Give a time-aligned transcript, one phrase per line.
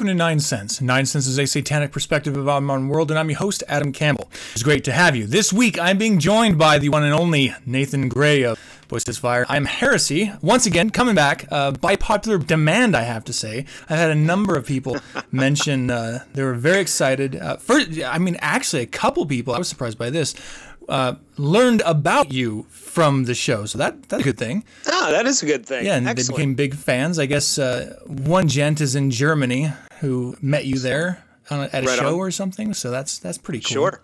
[0.00, 0.80] Welcome to 9sense.
[0.80, 3.92] Nine Cents is a satanic perspective of our modern world, and I'm your host, Adam
[3.92, 4.30] Campbell.
[4.54, 5.26] It's great to have you.
[5.26, 8.58] This week, I'm being joined by the one and only Nathan Gray of
[8.88, 9.44] Boysetsfire.
[9.50, 13.66] I'm Heresy, once again, coming back uh, by popular demand, I have to say.
[13.90, 14.96] I've had a number of people
[15.30, 17.36] mention uh, they were very excited.
[17.36, 20.34] Uh, first, I mean, actually, a couple people, I was surprised by this,
[20.90, 23.64] uh, learned about you from the show.
[23.64, 24.64] So that that's a good thing.
[24.86, 25.86] Ah, that is a good thing.
[25.86, 26.28] Yeah, and Excellent.
[26.28, 27.18] they became big fans.
[27.18, 31.84] I guess uh, one gent is in Germany who met you there on a, at
[31.84, 32.14] a Right show on.
[32.14, 32.74] or something.
[32.74, 33.72] So that's that's pretty cool.
[33.72, 34.02] Sure.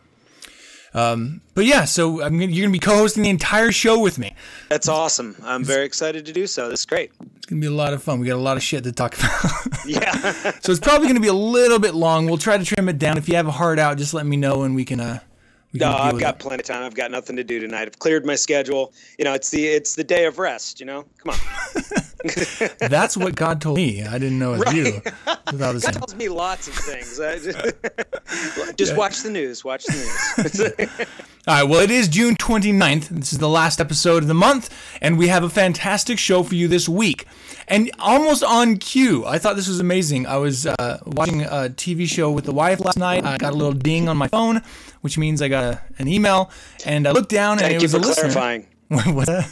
[0.95, 4.35] But yeah, so I'm gonna, you're gonna be co-hosting the entire show with me.
[4.71, 5.37] That's awesome.
[5.43, 6.71] I'm very excited to do so.
[6.71, 7.11] This is great.
[7.37, 8.19] It's gonna be a lot of fun.
[8.19, 9.43] We got a lot of shit to talk about.
[9.87, 10.11] Yeah.
[10.63, 12.27] so it's probably gonna be a little bit long.
[12.27, 13.19] We'll try to trim it down.
[13.19, 15.01] If you have a hard out, just let me know and we can.
[15.01, 15.21] Uh,
[15.73, 16.41] no, I've got it.
[16.41, 16.85] plenty of time.
[16.85, 17.83] I've got nothing to do tonight.
[17.83, 18.93] I've cleared my schedule.
[19.19, 20.81] You know, it's the it's the day of rest.
[20.81, 21.83] You know, come on.
[22.79, 24.03] That's what God told me.
[24.03, 24.85] I didn't know it was you.
[25.05, 25.93] Without the God same.
[25.93, 27.21] tells me lots of things.
[27.21, 29.65] I just, just watch the news.
[29.65, 31.17] Watch the news.
[31.49, 33.09] All right, well, it is June 29th.
[33.09, 34.69] This is the last episode of the month,
[35.01, 37.27] and we have a fantastic show for you this week.
[37.69, 40.27] And almost on cue, I thought this was amazing.
[40.27, 43.25] I was uh, watching a TV show with the wife last night.
[43.25, 44.61] I got a little ding on my phone,
[45.07, 46.51] which means I got a, an email,
[46.85, 48.33] and I looked down and it was a listener.
[48.33, 48.67] clarifying.
[48.89, 49.49] What's that?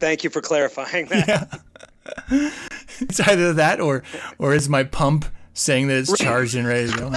[0.00, 1.60] Thank you for clarifying that.
[2.98, 4.02] It's either that or
[4.38, 7.12] or is my pump saying that it's charged and ready to go.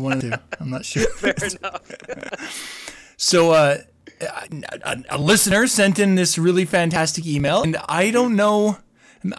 [0.00, 0.32] One of two.
[0.60, 1.06] I'm not sure.
[1.16, 2.70] Fair enough.
[3.16, 3.78] So, uh,
[4.20, 8.78] a, a listener sent in this really fantastic email, and I don't know.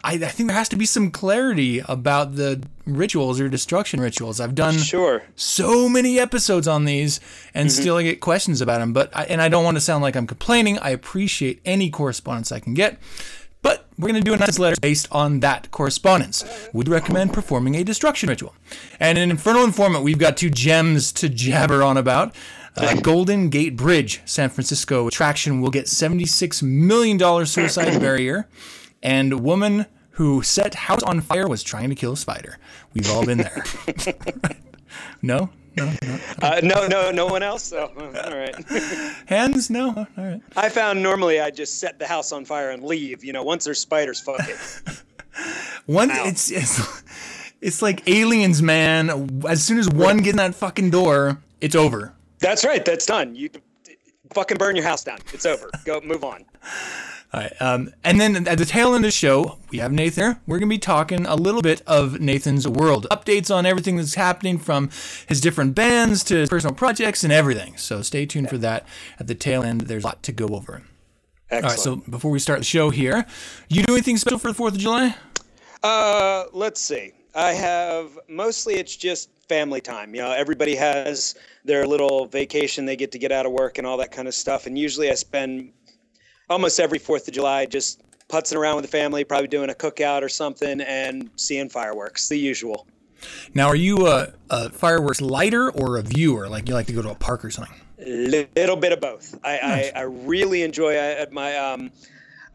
[0.04, 4.40] I, I think there has to be some clarity about the rituals or destruction rituals.
[4.40, 5.24] I've done Sure.
[5.36, 7.20] so many episodes on these,
[7.54, 8.94] and still I get questions about them.
[8.94, 10.80] But I, and I don't want to sound like I'm complaining.
[10.80, 12.98] I appreciate any correspondence I can get.
[13.62, 16.44] But we're going to do a nice letter based on that correspondence.
[16.74, 18.54] Would recommend performing a destruction ritual.
[19.00, 22.36] And in Infernal Informant, we've got two gems to jabber on about.
[22.78, 28.48] Uh, Golden Gate Bridge, San Francisco attraction will get $76 million suicide barrier.
[29.06, 32.58] And woman who set house on fire was trying to kill a spider.
[32.96, 33.64] We've all been there.
[35.22, 35.52] no?
[35.78, 35.94] No?
[36.02, 36.20] No?
[36.42, 37.66] Uh, no, no, no one else.
[37.66, 38.56] So, all right.
[39.28, 39.70] Hands?
[39.70, 39.90] No?
[39.90, 40.42] All right.
[40.58, 43.24] I found normally I just set the house on fire and leave.
[43.24, 44.58] You know, once there's spiders, fuck it.
[45.88, 46.08] Ow.
[46.26, 47.04] it's, it's
[47.62, 49.44] it's like aliens, man.
[49.48, 52.16] As soon as one gets in that fucking door, it's over.
[52.40, 52.84] That's right.
[52.84, 53.36] That's done.
[53.36, 53.52] You
[54.34, 55.20] fucking burn your house down.
[55.32, 55.70] It's over.
[55.84, 56.46] Go move on.
[57.36, 57.62] All right.
[57.62, 60.24] Um, and then at the tail end of the show, we have Nathan.
[60.24, 60.40] here.
[60.48, 64.16] We're going to be talking a little bit of Nathan's world, updates on everything that's
[64.16, 64.90] happening from
[65.28, 67.76] his different bands to his personal projects and everything.
[67.76, 68.88] So stay tuned for that.
[69.20, 70.84] At the tail end, there's a lot to go over.
[71.52, 71.64] All Excellent.
[71.66, 72.06] right.
[72.06, 73.26] So before we start the show here,
[73.68, 75.16] you do anything special for the Fourth of July?
[75.84, 77.12] Uh, let's see.
[77.36, 80.16] I have mostly it's just family time.
[80.16, 81.36] You know, everybody has
[81.66, 84.34] their little vacation they get to get out of work and all that kind of
[84.34, 84.68] stuff.
[84.68, 85.74] And usually I spend
[86.50, 90.22] almost every Fourth of July just putzing around with the family, probably doing a cookout
[90.22, 92.28] or something, and seeing fireworks.
[92.30, 92.88] The usual.
[93.54, 96.50] Now, are you a, a fireworks lighter or a viewer?
[96.50, 97.76] Like you like to go to a park or something?
[97.98, 99.40] little bit of both.
[99.44, 101.92] I, I, I really enjoy I, my um,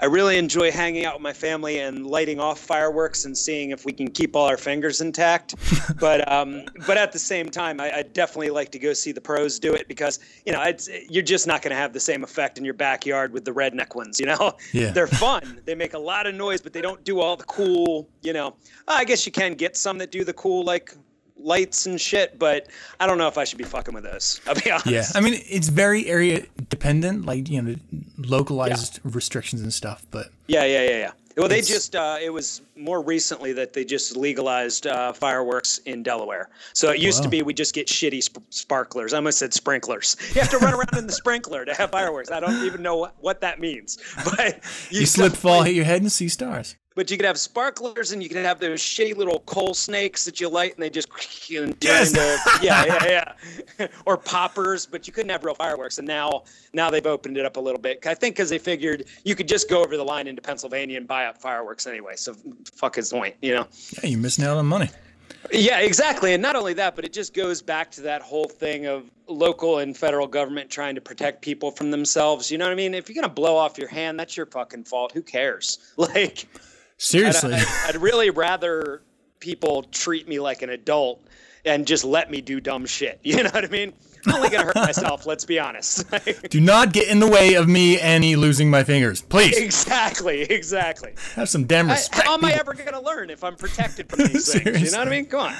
[0.03, 3.85] I really enjoy hanging out with my family and lighting off fireworks and seeing if
[3.85, 5.55] we can keep all our fingers intact.
[6.01, 9.21] but um, but at the same time, I, I definitely like to go see the
[9.21, 12.25] pros do it because you know it's you're just not going to have the same
[12.25, 14.19] effect in your backyard with the redneck ones.
[14.19, 14.91] You know, Yeah.
[14.93, 15.61] they're fun.
[15.65, 18.09] They make a lot of noise, but they don't do all the cool.
[18.23, 18.57] You know,
[18.89, 20.95] I guess you can get some that do the cool like
[21.43, 24.41] lights and shit, but I don't know if I should be fucking with those.
[24.47, 24.87] I'll be honest.
[24.87, 27.75] Yeah, I mean it's very area dependent, like you know,
[28.19, 30.05] localized restrictions and stuff.
[30.11, 31.13] But Yeah, yeah, yeah, yeah.
[31.37, 36.03] Well, they just, uh, it was more recently that they just legalized uh, fireworks in
[36.03, 36.51] Delaware.
[36.75, 39.15] So it used to be we just get shitty sp- sparklers.
[39.15, 40.17] I almost said sprinklers.
[40.35, 42.31] You have to run around in the sprinkler to have fireworks.
[42.31, 43.99] I don't even know what, what that means.
[44.37, 44.61] But
[44.91, 46.77] you slip, fall, hit your head, and see stars.
[46.97, 50.41] But you could have sparklers and you could have those shitty little coal snakes that
[50.41, 51.09] you light and they just
[51.57, 52.11] and Yes.
[52.11, 53.35] into, yeah yeah
[53.79, 56.43] yeah or poppers but you couldn't have real fireworks and now
[56.73, 59.49] now they've opened it up a little bit i think because they figured you could
[59.49, 62.35] just go over the line into pennsylvania and buy up fireworks anyway so
[62.75, 63.67] fuck his point you know
[64.03, 64.89] Yeah, you're missing out on money.
[65.53, 66.35] yeah, exactly.
[66.35, 69.79] And not only that, but it just goes back to that whole thing of local
[69.79, 72.51] and federal government trying to protect people from themselves.
[72.51, 72.95] You know what I mean?
[72.95, 75.13] If you're going to blow off your hand, that's your fucking fault.
[75.13, 75.79] Who cares?
[75.97, 76.47] Like,
[77.01, 77.55] Seriously.
[77.55, 79.03] I'd, I'd really rather
[79.41, 81.25] people treat me like an adult
[81.65, 83.19] and just let me do dumb shit.
[83.31, 83.95] You know what I mean?
[84.27, 86.05] I'm only going to hurt myself, let's be honest.
[86.51, 89.23] Do not get in the way of me any losing my fingers.
[89.23, 91.15] Please exactly, exactly.
[91.37, 92.27] have some damn I, respect.
[92.27, 94.83] how am I ever going to learn if I'm protected from these things?
[94.83, 95.25] You know what I mean?
[95.25, 95.55] Come on.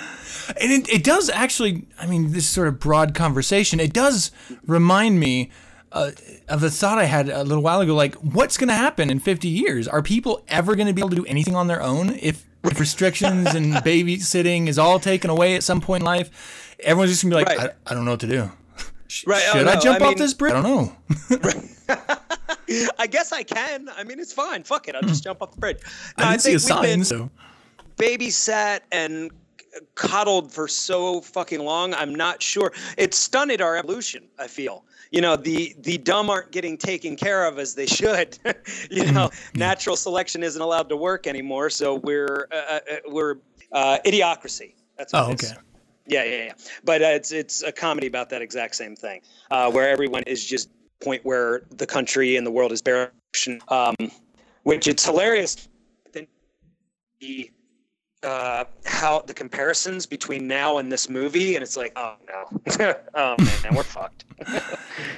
[0.61, 4.31] And it, it does actually, I mean, this sort of broad conversation, it does
[4.67, 5.51] remind me
[5.93, 6.11] uh,
[6.49, 7.95] of a thought I had a little while ago.
[7.95, 9.89] Like, what's going to happen in 50 years?
[9.89, 12.79] Are people ever going to be able to do anything on their own if, if
[12.79, 16.77] restrictions and babysitting is all taken away at some point in life?
[16.81, 17.77] Everyone's just going to be like, Right.
[17.87, 18.51] I, I don't know what to do.
[19.27, 20.53] Right, oh, Should I no, jump I off mean- this bridge?
[20.53, 20.97] I don't know.
[22.99, 23.89] I guess I can.
[23.97, 24.63] I mean, it's fine.
[24.63, 24.95] Fuck it.
[24.95, 25.79] I'll just jump off the bridge.
[26.17, 27.31] No, I didn't see a we've sign, so.
[27.97, 29.33] babysat and
[29.97, 31.95] coddled for so fucking long.
[31.95, 32.73] I'm not sure.
[32.97, 34.29] It stunted our evolution.
[34.39, 34.85] I feel.
[35.11, 38.39] You know, the the dumb aren't getting taken care of as they should.
[38.91, 43.37] you know, natural selection isn't allowed to work anymore, so we're uh, uh, we're
[43.73, 44.75] uh, idiocracy.
[44.97, 45.49] That's what Oh, okay.
[46.07, 46.53] Yeah, yeah, yeah.
[46.85, 49.21] But uh, it's it's a comedy about that exact same thing,
[49.51, 50.71] uh, where everyone is just
[51.01, 53.13] point where the country and the world is bare,
[53.69, 53.97] um,
[54.63, 55.69] which it's hilarious.
[56.13, 57.51] The
[58.23, 63.35] uh, how the comparisons between now and this movie, and it's like, oh no, oh
[63.39, 64.25] man, we're fucked.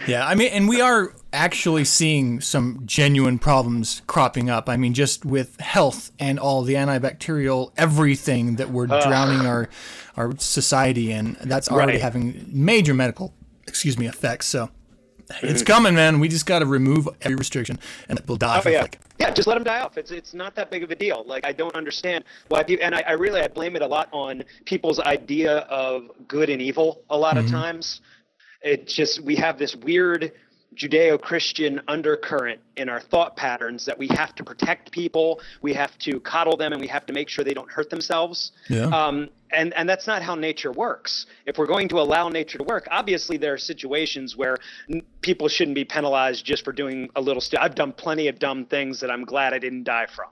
[0.08, 4.68] Yeah, I mean, and we are actually seeing some genuine problems cropping up.
[4.68, 9.68] I mean, just with health and all the antibacterial everything that we're drowning our
[10.16, 12.00] our society in, that's already Right.
[12.02, 13.32] having major medical,
[13.68, 14.46] excuse me, effects.
[14.46, 14.70] So
[15.42, 16.20] it's coming, man.
[16.20, 18.60] We just got to remove every restriction, and we'll die.
[18.64, 18.86] Oh yeah,
[19.18, 19.30] yeah.
[19.30, 19.96] Just let them die off.
[19.96, 21.24] It's it's not that big of a deal.
[21.26, 24.08] Like I don't understand why people, and I, I really I blame it a lot
[24.12, 27.02] on people's idea of good and evil.
[27.10, 28.00] A lot of times,
[28.62, 30.32] it just we have this weird
[30.74, 36.18] Judeo-Christian undercurrent in our thought patterns that we have to protect people, we have to
[36.20, 38.52] coddle them, and we have to make sure they don't hurt themselves.
[38.68, 38.84] Yeah.
[38.86, 41.26] Um, and and that's not how nature works.
[41.44, 44.56] If we're going to allow nature to work, obviously there are situations where
[44.90, 47.40] n- people shouldn't be penalized just for doing a little.
[47.40, 50.28] St- I've done plenty of dumb things that I'm glad I didn't die from.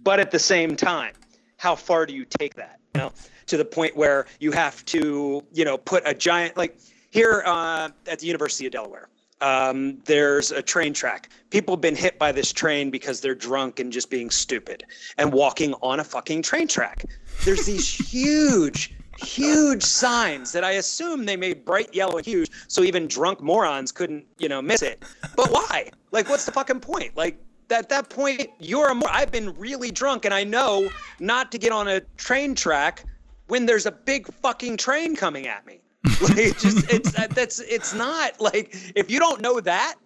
[0.00, 1.14] But at the same time,
[1.56, 2.80] how far do you take that?
[2.94, 3.12] You know,
[3.46, 6.78] to the point where you have to, you know, put a giant like
[7.10, 9.08] here uh, at the University of Delaware.
[9.40, 11.28] Um, there's a train track.
[11.50, 14.84] People have been hit by this train because they're drunk and just being stupid
[15.18, 17.04] and walking on a fucking train track.
[17.44, 22.82] There's these huge, huge signs that I assume they made bright yellow and huge so
[22.82, 25.02] even drunk morons couldn't, you know, miss it.
[25.36, 25.90] But why?
[26.12, 27.16] Like, what's the fucking point?
[27.16, 27.38] Like,
[27.70, 29.08] at that point, you're a more.
[29.10, 33.04] I've been really drunk, and I know not to get on a train track
[33.48, 35.80] when there's a big fucking train coming at me.
[36.22, 39.96] Like, it's just it's that's it's not like if you don't know that,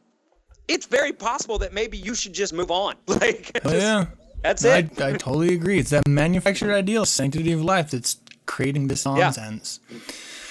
[0.66, 2.96] it's very possible that maybe you should just move on.
[3.06, 4.06] Like, oh yeah,
[4.42, 5.00] that's I, it.
[5.00, 5.78] I totally agree.
[5.78, 8.16] It's that manufactured ideal, sanctity of life, that's
[8.50, 9.78] creating this nonsense.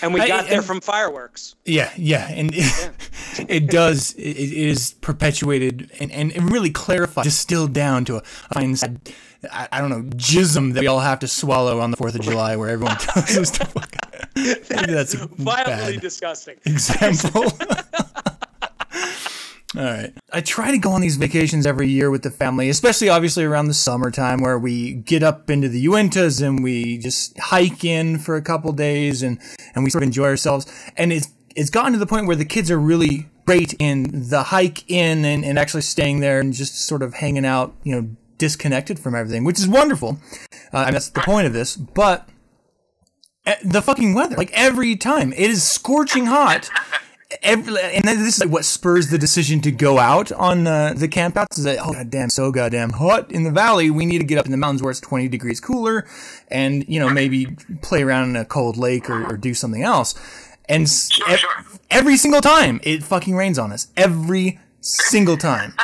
[0.01, 1.55] and we I- got there and- from fireworks.
[1.65, 2.91] Yeah, yeah, and it,
[3.49, 4.13] it does.
[4.13, 8.21] It, it is perpetuated and, and it really clarified, distilled down to a
[8.53, 8.99] fine, sad,
[9.51, 12.21] I, I don't know, jism that we all have to swallow on the Fourth of
[12.21, 13.91] July, where everyone tells us to fuck.
[14.69, 16.55] That's a Violently bad disgusting.
[16.65, 17.43] example.
[19.77, 20.11] All right.
[20.33, 23.67] I try to go on these vacations every year with the family, especially obviously around
[23.67, 28.35] the summertime where we get up into the Uintas and we just hike in for
[28.35, 29.39] a couple days and,
[29.75, 30.65] and we sort of enjoy ourselves.
[30.97, 34.43] And it's, it's gotten to the point where the kids are really great in the
[34.43, 38.09] hike in and, and actually staying there and just sort of hanging out, you know,
[38.39, 40.17] disconnected from everything, which is wonderful.
[40.73, 41.75] Uh, and that's the point of this.
[41.75, 42.27] But
[43.45, 46.71] eh, the fucking weather, like every time, it is scorching hot.
[47.43, 50.93] Every, and then this is like what spurs the decision to go out on uh,
[50.95, 51.59] the campouts.
[51.59, 53.91] Is that oh goddamn, so goddamn hot in the valley.
[53.91, 56.07] We need to get up in the mountains where it's twenty degrees cooler,
[56.47, 60.15] and you know maybe play around in a cold lake or, or do something else.
[60.67, 63.89] And s- ev- every single time it fucking rains on us.
[63.95, 65.75] Every single time.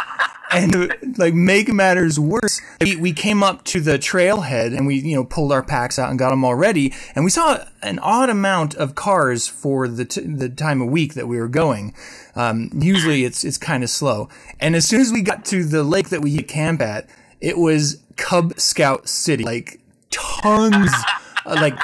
[0.51, 5.15] And like make matters worse, we, we came up to the trailhead and we you
[5.15, 8.29] know pulled our packs out and got them all ready, and we saw an odd
[8.29, 11.93] amount of cars for the t- the time of week that we were going.
[12.35, 15.83] Um, usually it's it's kind of slow, and as soon as we got to the
[15.83, 17.09] lake that we camp at,
[17.41, 19.43] it was Cub Scout City.
[19.43, 19.79] Like
[20.11, 20.91] tons,
[21.45, 21.77] uh, like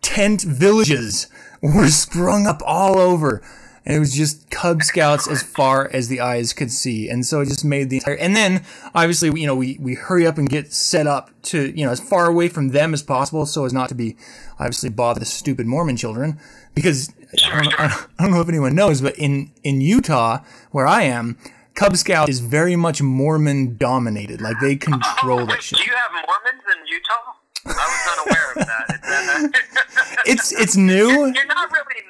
[0.00, 1.28] tent villages
[1.60, 3.42] were sprung up all over.
[3.86, 7.08] And it was just Cub Scouts as far as the eyes could see.
[7.08, 8.64] And so it just made the entire, and then
[8.96, 12.00] obviously, you know, we, we hurry up and get set up to, you know, as
[12.00, 14.16] far away from them as possible so as not to be
[14.58, 16.40] obviously bother the stupid Mormon children.
[16.74, 17.12] Because
[17.44, 20.40] I don't, I don't know if anyone knows, but in, in Utah,
[20.72, 21.38] where I am,
[21.76, 24.40] Cub Scout is very much Mormon dominated.
[24.40, 25.78] Like they control oh, that shit.
[25.78, 27.36] Do you have Mormons in Utah?
[27.66, 29.62] I was unaware of that.
[30.26, 31.08] it's it's new.
[31.08, 32.02] You're, you're, not really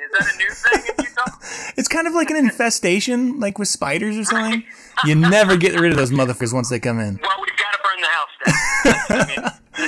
[0.00, 1.72] Is that a new thing in Utah?
[1.76, 4.64] it's kind of like an infestation, like with spiders or something.
[5.04, 7.18] you never get rid of those motherfuckers once they come in.
[7.22, 8.54] Well, we've got to burn the house down.
[9.10, 9.38] I mean,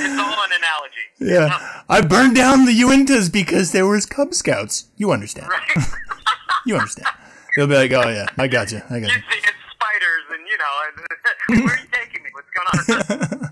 [0.02, 1.00] it's all an analogy.
[1.20, 4.86] Yeah, I burned down the Uintas because there was Cub Scouts.
[4.96, 5.48] You understand?
[5.48, 5.86] Right.
[6.66, 7.08] you understand?
[7.56, 8.80] They'll be like, "Oh yeah, I got you.
[8.90, 9.16] I got you.
[9.16, 12.30] you." see, it's spiders, and you know, where are you taking me?
[12.32, 13.50] What's going on?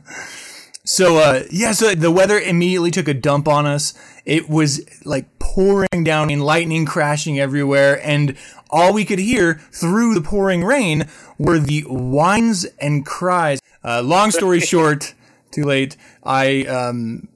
[0.99, 3.95] So uh, yeah, so the weather immediately took a dump on us.
[4.25, 8.37] It was like pouring down and lightning crashing everywhere, and
[8.69, 11.07] all we could hear through the pouring rain
[11.39, 13.61] were the whines and cries.
[13.85, 15.15] Uh, long story short,
[15.53, 15.97] too late.
[16.25, 17.29] I um,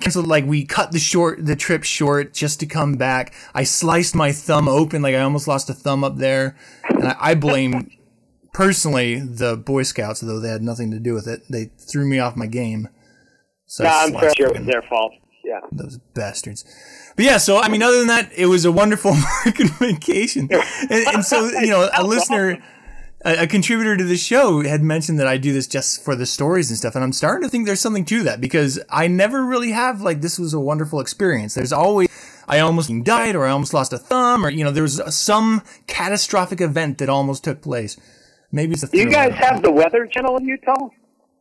[0.00, 0.26] canceled.
[0.26, 3.32] Like we cut the short the trip short just to come back.
[3.54, 6.56] I sliced my thumb open, like I almost lost a thumb up there,
[6.88, 7.88] and I, I blame
[8.52, 11.44] personally the Boy Scouts, though they had nothing to do with it.
[11.48, 12.88] They threw me off my game.
[13.66, 15.12] So I'm sure it was their fault.
[15.44, 16.64] Yeah, those bastards.
[17.14, 19.12] But yeah, so I mean, other than that, it was a wonderful
[19.44, 22.62] American vacation, and, and so you know, a listener.
[23.24, 26.26] A, a contributor to the show had mentioned that I do this just for the
[26.26, 29.42] stories and stuff, and I'm starting to think there's something to that because I never
[29.42, 31.54] really have like this was a wonderful experience.
[31.54, 32.08] There's always
[32.46, 35.62] I almost died or I almost lost a thumb or you know there was some
[35.86, 37.98] catastrophic event that almost took place.
[38.52, 38.88] Maybe it's a.
[38.88, 40.90] Do you guys have the Weather Channel in Utah?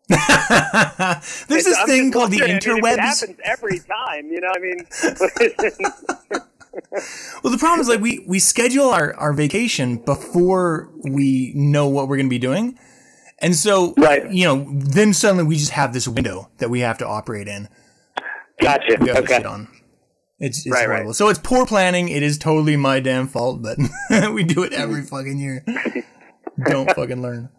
[1.47, 2.93] There's this I'm thing called the I mean, interwebs.
[2.93, 4.51] it happens every time, you know.
[4.53, 4.85] I mean,
[7.43, 12.07] well, the problem is like we we schedule our our vacation before we know what
[12.07, 12.77] we're going to be doing,
[13.39, 14.31] and so right.
[14.31, 17.67] you know, then suddenly we just have this window that we have to operate in.
[18.61, 18.97] Gotcha.
[18.99, 19.43] We have okay.
[19.43, 19.67] on.
[20.39, 21.07] It's, it's Right, horrible.
[21.07, 21.15] right.
[21.15, 22.09] So it's poor planning.
[22.09, 23.77] It is totally my damn fault, but
[24.33, 25.65] we do it every fucking year.
[26.65, 27.49] Don't fucking learn.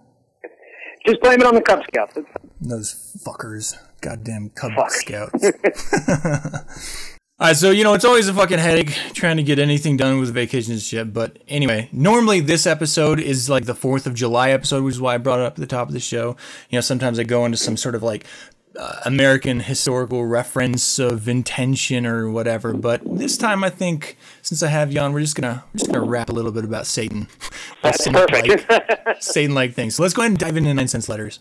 [1.06, 2.18] Just blame it on the Cub Scouts.
[2.60, 3.78] Those fuckers.
[4.00, 4.90] Goddamn Cub Fuck.
[4.90, 5.44] Scouts.
[7.40, 10.32] Alright, so you know, it's always a fucking headache trying to get anything done with
[10.32, 11.12] vacations and shit.
[11.12, 15.14] But anyway, normally this episode is like the 4th of July episode, which is why
[15.14, 16.36] I brought it up at the top of the show.
[16.70, 18.25] You know, sometimes I go into some sort of like
[18.75, 22.72] uh, American historical reference of intention or whatever.
[22.72, 25.90] But this time, I think since I have you on, we're just gonna we're just
[25.90, 27.26] gonna rap a little bit about Satan.
[27.82, 28.70] That's Some, perfect.
[28.70, 29.96] like, Satan-like things.
[29.96, 31.40] So let's go ahead and dive into 9sense letters.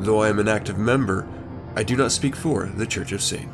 [0.00, 1.28] Though I am an active member,
[1.76, 3.52] I do not speak for the Church of Satan.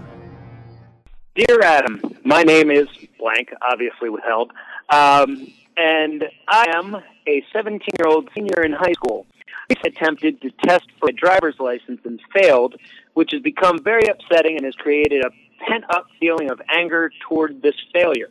[1.35, 4.53] Dear Adam, my name is blank, obviously withheld,
[4.89, 9.27] um, and I am a 17-year-old senior in high school.
[9.71, 12.77] I attempted to test for a driver's license and failed,
[13.15, 15.31] which has become very upsetting and has created a
[15.67, 18.29] pent-up feeling of anger toward this failure.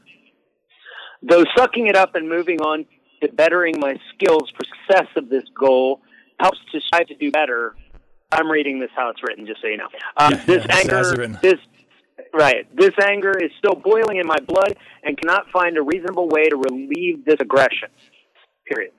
[1.22, 2.86] Though sucking it up and moving on
[3.22, 6.02] to bettering my skills for success of this goal
[6.40, 7.76] helps to strive to do better,
[8.32, 9.88] I'm reading this how it's written, just so you know.
[10.18, 11.60] Um, Yeah, this yeah, anger, this
[12.34, 12.68] Right.
[12.76, 16.56] This anger is still boiling in my blood and cannot find a reasonable way to
[16.56, 17.90] relieve this aggression.
[18.68, 18.92] Period.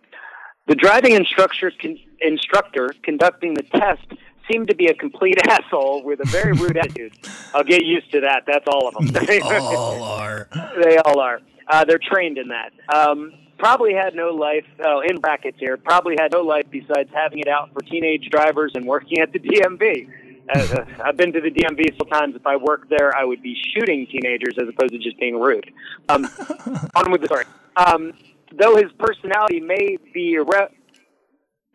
[0.66, 4.06] The driving instructor, con- instructor conducting the test
[4.50, 7.12] seemed to be a complete asshole with a very rude attitude.
[7.54, 8.44] I'll get used to that.
[8.46, 9.24] That's all of them.
[9.26, 10.48] They all are.
[10.82, 11.40] they all are.
[11.66, 12.72] Uh, they're trained in that.
[12.94, 17.38] Um, probably had no life, oh, in brackets here, probably had no life besides having
[17.38, 20.08] it out for teenage drivers and working at the DMV.
[20.52, 22.36] Uh, I've been to the DMV several times.
[22.36, 25.70] If I worked there, I would be shooting teenagers as opposed to just being rude.
[26.08, 26.24] Um,
[26.94, 27.44] on with the story.
[27.76, 28.12] Um,
[28.52, 30.70] though his personality may be irre-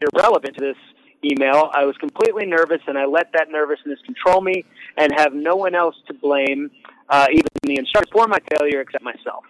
[0.01, 0.77] irrelevant to this
[1.23, 4.65] email, I was completely nervous and I let that nervousness control me
[4.97, 6.69] and have no one else to blame,
[7.09, 9.43] uh, even the instructor, for my failure except myself.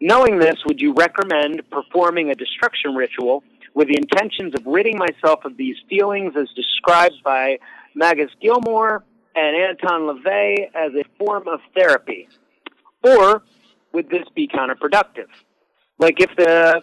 [0.00, 3.42] Knowing this, would you recommend performing a destruction ritual
[3.74, 7.58] with the intentions of ridding myself of these feelings as described by
[7.96, 9.02] Magus Gilmore
[9.34, 12.28] and Anton LaVey as a form of therapy?
[13.02, 13.42] Or
[13.92, 15.26] would this be counterproductive?
[15.98, 16.82] Like if the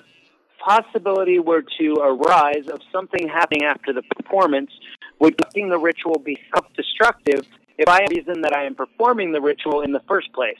[0.59, 4.71] possibility were to arise of something happening after the performance,
[5.19, 7.45] would conducting the ritual be self-destructive
[7.77, 10.57] if I reason that I am performing the ritual in the first place.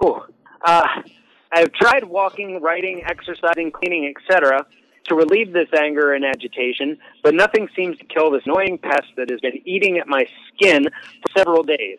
[0.00, 0.22] Whew.
[0.64, 0.86] Uh,
[1.52, 4.66] I've tried walking, writing, exercising, cleaning, etc.
[5.04, 9.30] to relieve this anger and agitation, but nothing seems to kill this annoying pest that
[9.30, 11.98] has been eating at my skin for several days.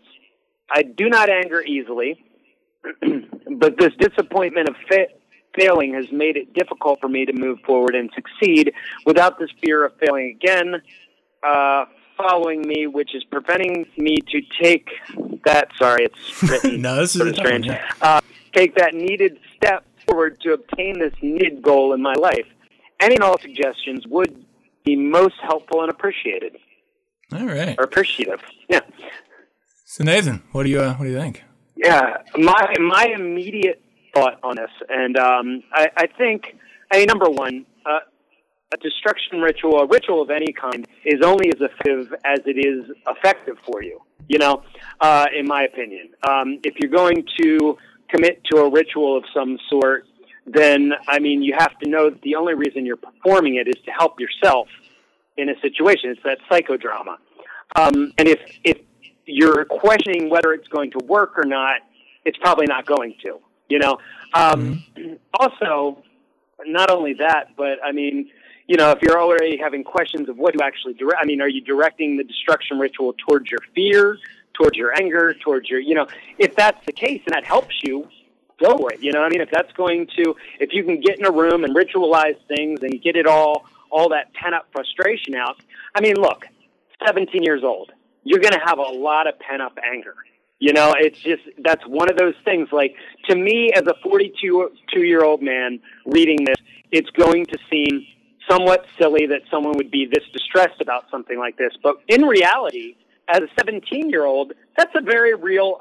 [0.71, 2.23] I do not anger easily,
[3.51, 5.07] but this disappointment of fa-
[5.57, 8.73] failing has made it difficult for me to move forward and succeed
[9.05, 10.81] without this fear of failing again
[11.43, 11.85] uh,
[12.17, 14.89] following me, which is preventing me to take
[15.45, 15.67] that.
[15.77, 17.65] Sorry, it's written No, this is sort a of tough one, strange.
[17.67, 17.91] yeah.
[18.01, 18.21] Uh,
[18.53, 22.47] take that needed step forward to obtain this needed goal in my life.
[22.99, 24.45] Any and all suggestions would
[24.83, 26.57] be most helpful and appreciated
[27.33, 27.75] All right.
[27.77, 28.39] or appreciative.
[28.69, 28.81] Yeah.
[29.85, 31.43] So Nathan, what do you uh, what do you think?
[31.75, 33.81] Yeah, my my immediate
[34.13, 36.55] thought on this, and um, I, I think,
[36.91, 37.99] I mean, number one, uh,
[38.73, 42.89] a destruction ritual, a ritual of any kind, is only as effective as it is
[43.07, 43.99] effective for you.
[44.27, 44.63] You know,
[45.01, 47.77] uh, in my opinion, um, if you're going to
[48.09, 50.05] commit to a ritual of some sort,
[50.45, 53.75] then I mean, you have to know that the only reason you're performing it is
[53.85, 54.67] to help yourself
[55.37, 56.11] in a situation.
[56.11, 57.17] It's that psychodrama.
[57.75, 58.77] Um, and if if
[59.25, 61.81] you're questioning whether it's going to work or not,
[62.23, 63.39] it's probably not going to.
[63.69, 63.97] You know.
[64.33, 64.83] Um,
[65.39, 66.03] Also,
[66.65, 68.29] not only that, but I mean,
[68.67, 71.49] you know, if you're already having questions of what you actually direct, I mean, are
[71.49, 74.17] you directing the destruction ritual towards your fear,
[74.53, 76.07] towards your anger, towards your, you know,
[76.39, 78.07] if that's the case and that helps you,
[78.59, 79.01] go for it.
[79.01, 81.63] You know, I mean, if that's going to, if you can get in a room
[81.63, 85.55] and ritualize things and get it all, all that pent up frustration out.
[85.93, 86.45] I mean, look,
[87.05, 87.91] 17 years old,
[88.23, 90.15] you're going to have a lot of pent up anger.
[90.59, 92.69] You know, it's just that's one of those things.
[92.71, 92.95] Like
[93.29, 96.55] to me, as a 42 two year old man reading this,
[96.91, 98.05] it's going to seem
[98.49, 101.73] somewhat silly that someone would be this distressed about something like this.
[101.83, 102.95] But in reality,
[103.27, 105.79] as a 17 year old, that's a very real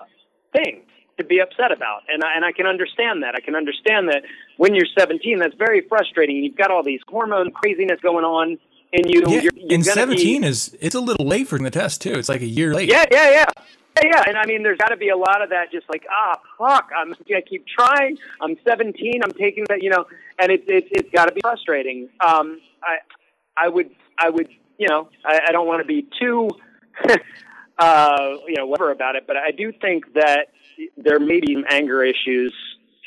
[0.52, 0.82] thing
[1.18, 2.02] to be upset about.
[2.12, 3.34] And I, and I can understand that.
[3.34, 4.22] I can understand that
[4.56, 6.36] when you're 17, that's very frustrating.
[6.36, 8.58] You've got all these hormone craziness going on
[8.92, 9.22] in you.
[9.26, 12.00] Yeah, You're, you're and gonna be- 17 is it's a little late for the test
[12.02, 12.12] too.
[12.14, 12.88] It's like a year late.
[12.88, 13.44] yeah, yeah, yeah.
[13.96, 15.70] Yeah, yeah, and I mean, there's got to be a lot of that.
[15.70, 18.18] Just like, ah, fuck, I'm, I keep trying.
[18.40, 19.20] I'm 17.
[19.22, 20.06] I'm taking that, you know,
[20.40, 22.08] and it's it's it's got to be frustrating.
[22.18, 22.96] Um, I
[23.56, 24.48] I would I would
[24.78, 26.50] you know I, I don't want to be too
[27.78, 30.48] uh you know whatever about it, but I do think that
[30.96, 32.54] there may be some anger issues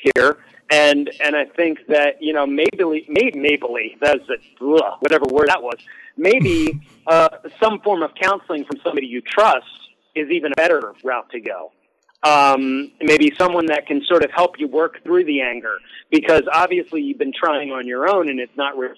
[0.01, 0.38] here.
[0.69, 5.47] And and I think that you know maybe maybe maybe that's a, ugh, whatever word
[5.47, 5.77] that was.
[6.17, 7.30] Maybe uh,
[7.62, 9.65] some form of counseling from somebody you trust
[10.15, 11.71] is even a better route to go.
[12.23, 15.77] Um, maybe someone that can sort of help you work through the anger
[16.10, 18.95] because obviously you've been trying on your own and it's not re-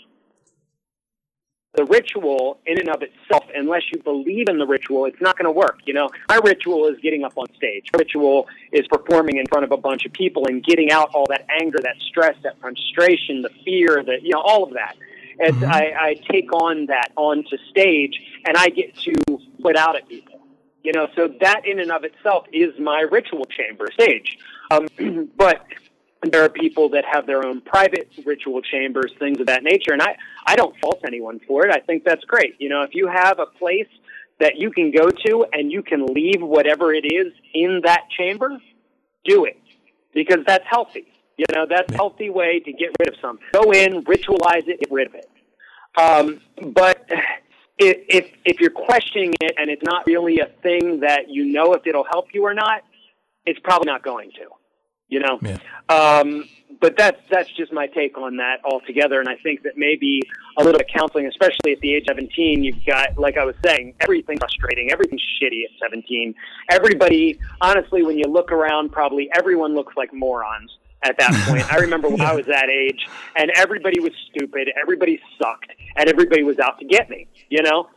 [1.76, 5.46] the ritual in and of itself, unless you believe in the ritual, it's not going
[5.46, 5.80] to work.
[5.86, 7.90] You know, my ritual is getting up on stage.
[7.94, 11.28] My ritual is performing in front of a bunch of people and getting out all
[11.30, 14.96] that anger, that stress, that frustration, the fear, that you know, all of that.
[15.40, 19.14] And I, I take on that onto stage, and I get to
[19.62, 20.42] put out at people.
[20.84, 24.38] You know, so that in and of itself is my ritual chamber stage.
[24.72, 24.88] Um,
[25.38, 25.66] but
[26.24, 30.02] there are people that have their own private ritual chambers, things of that nature, and
[30.02, 31.72] I, I don't fault anyone for it.
[31.72, 32.56] I think that's great.
[32.60, 33.88] You know, if you have a place
[34.40, 38.58] that you can go to and you can leave whatever it is in that chamber,
[39.26, 39.62] do it
[40.14, 41.08] because that's healthy.
[41.38, 43.46] You know, that's a healthy way to get rid of something.
[43.54, 45.30] Go in, ritualize it, get rid of it.
[45.98, 46.42] Um,
[46.74, 47.06] but
[47.78, 51.74] if, if if you're questioning it and it's not really a thing that you know
[51.74, 52.84] if it'll help you or not,
[53.46, 54.59] it's probably not going to.
[55.10, 55.40] You know.
[55.42, 55.58] Yeah.
[55.90, 56.48] Um,
[56.82, 60.22] but that's that's just my take on that altogether, and I think that maybe
[60.58, 63.44] a little bit of counseling, especially at the age of 17, you've got, like I
[63.44, 66.34] was saying, everything's frustrating, everything's shitty at 17.
[66.72, 70.72] Everybody, honestly, when you look around, probably everyone looks like morons
[71.04, 71.72] at that point.
[71.72, 76.44] I remember when I was that age, and everybody was stupid, everybody sucked, and everybody
[76.44, 77.28] was out to get me.
[77.50, 77.90] You know,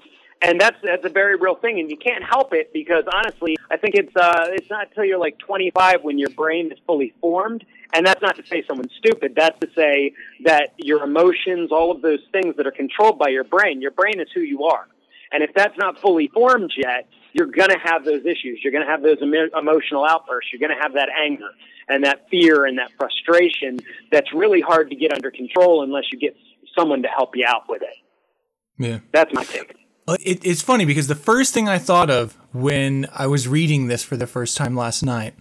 [0.42, 3.76] and that's that's a very real thing, and you can't help it because honestly, I
[3.76, 7.64] think it's uh, it's not until you're like 25 when your brain is fully formed,
[7.92, 9.35] and that's not to say someone's stupid.
[9.37, 13.44] That's to say that your emotions, all of those things that are controlled by your
[13.44, 14.88] brain, your brain is who you are,
[15.33, 18.61] and if that's not fully formed yet, you're gonna have those issues.
[18.62, 20.52] You're gonna have those emo- emotional outbursts.
[20.52, 21.50] You're gonna have that anger
[21.88, 23.78] and that fear and that frustration.
[24.11, 26.37] That's really hard to get under control unless you get
[26.76, 27.96] someone to help you out with it.
[28.78, 28.98] Yeah.
[29.12, 29.76] That's my take.
[30.09, 34.03] It, it's funny because the first thing I thought of when I was reading this
[34.03, 35.35] for the first time last night,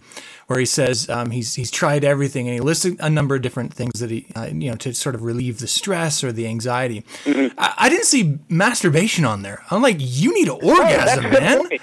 [0.46, 3.74] where he says um, he's he's tried everything and he lists a number of different
[3.74, 7.04] things that he uh, you know to sort of relieve the stress or the anxiety.
[7.26, 9.62] I, I didn't see masturbation on there.
[9.70, 11.80] I'm like, you need an orgasm, Oh, that's a good man.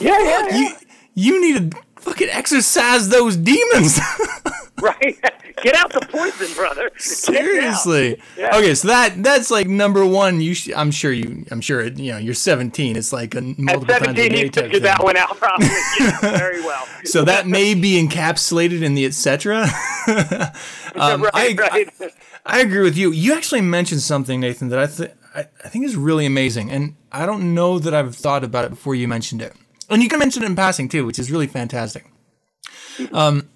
[0.00, 0.58] Yeah, yeah, yeah.
[0.58, 0.70] You
[1.14, 4.00] you need to fucking exorcise those demons.
[4.80, 5.18] right.
[5.62, 6.90] Get out the poison, brother.
[6.90, 7.00] Get it out.
[7.00, 8.20] Seriously.
[8.36, 8.56] Yeah.
[8.56, 10.40] Okay, so that that's like number one.
[10.40, 12.96] You, sh- I'm sure you, I'm sure it, you know, you're 17.
[12.96, 15.66] It's like a At multiple times a 17, day he figured that one out probably
[16.00, 16.86] yeah, very well.
[17.04, 19.62] So that may be encapsulated in the etc.
[20.94, 21.88] um, right, I, right.
[22.00, 22.10] I,
[22.44, 23.12] I agree with you.
[23.12, 26.94] You actually mentioned something, Nathan, that I, th- I I think is really amazing, and
[27.12, 29.54] I don't know that I've thought about it before you mentioned it.
[29.90, 32.06] And you can mention it in passing too, which is really fantastic.
[33.12, 33.48] Um,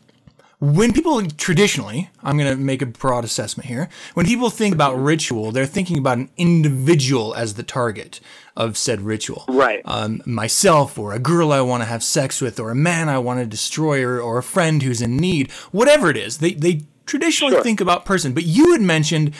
[0.62, 3.88] when people traditionally, I'm going to make a broad assessment here.
[4.14, 8.20] When people think about ritual, they're thinking about an individual as the target
[8.56, 9.44] of said ritual.
[9.48, 9.82] Right.
[9.84, 13.18] Um, myself, or a girl I want to have sex with, or a man I
[13.18, 15.50] want to destroy, or, or a friend who's in need.
[15.72, 17.62] Whatever it is, they they traditionally Sure.
[17.64, 18.32] think about person.
[18.32, 19.34] But you had mentioned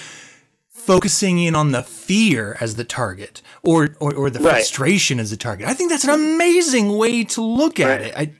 [0.69, 4.55] focusing in on the fear as the target or or, or the Right.
[4.55, 5.69] frustration as the target.
[5.69, 8.29] I think that's an amazing way to look at Right.
[8.29, 8.35] it.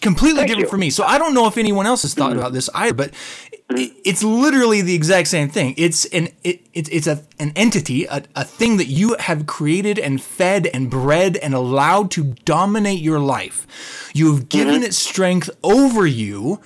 [0.00, 0.64] Completely Thank different you.
[0.66, 0.70] Mm-hmm.
[0.70, 0.90] for me.
[0.90, 3.14] So I don't know if anyone else has thought about this either, but
[3.70, 5.74] it, it's literally the exact same thing.
[5.76, 10.00] It's an it, it, it's a an entity, a, a thing that you have created
[10.00, 14.10] and fed and bred and allowed to dominate your life.
[14.12, 14.84] You've given Mm-hmm.
[14.84, 16.60] it strength over you.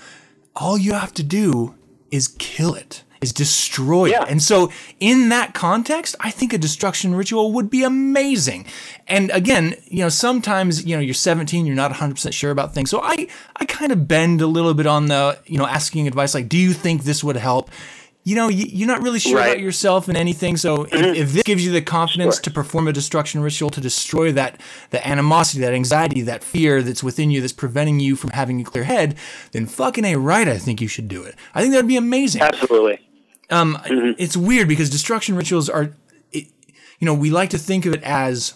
[0.55, 1.75] All you have to do
[2.11, 4.25] is kill it, is destroy Yeah.
[4.29, 8.67] And so, in that context, I think a destruction ritual would be amazing.
[9.09, 12.91] And again, you know, sometimes, you know, you're 17, you're not 100% sure about things.
[12.91, 16.35] So I, I kind of bend a little bit on the, you know, asking advice
[16.35, 17.71] like, do you think this would help?
[18.25, 20.57] You know, you, you're not really sure about yourself and anything.
[20.57, 21.15] So if, mm-hmm.
[21.15, 22.43] if this gives you the confidence Sure.
[22.43, 27.05] to perform a destruction ritual to destroy that, the animosity, that anxiety, that fear that's
[27.05, 29.15] within you that's preventing you from having a clear head,
[29.53, 30.49] then fucking a right.
[30.49, 31.37] I think you should do it.
[31.55, 32.43] I think that'd be amazing.
[32.43, 33.06] Absolutely.
[33.51, 33.79] Um,
[34.19, 35.93] it's weird because destruction rituals are,
[36.33, 36.49] it,
[36.99, 38.55] you know, we like to think of it as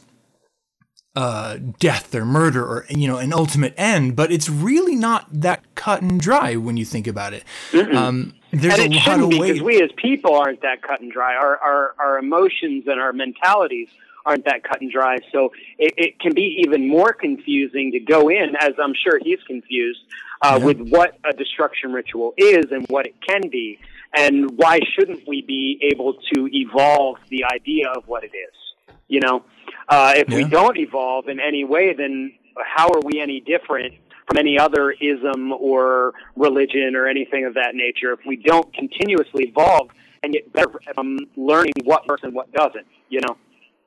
[1.16, 5.62] uh, death or murder or you know an ultimate end, but it's really not that
[5.74, 7.44] cut and dry when you think about it.
[7.74, 9.52] Um, there's and a lot of ways.
[9.52, 11.34] because we as people aren't that cut and dry.
[11.34, 13.88] Our, our, our emotions and our mentalities
[14.26, 15.18] aren't that cut and dry.
[15.32, 19.42] So it, it can be even more confusing to go in, as I'm sure he's
[19.46, 20.00] confused,
[20.42, 20.64] uh, Yeah.
[20.64, 23.78] with what a destruction ritual is and what it can be.
[24.14, 28.94] And why shouldn't we be able to evolve the idea of what it is?
[29.08, 29.44] You know,
[29.88, 33.94] uh, if we don't evolve in any way, then how are we any different
[34.28, 39.48] from any other ism or religion or anything of that nature if we don't continuously
[39.48, 39.88] evolve
[40.22, 43.36] and get better from learning what works and what doesn't, you know?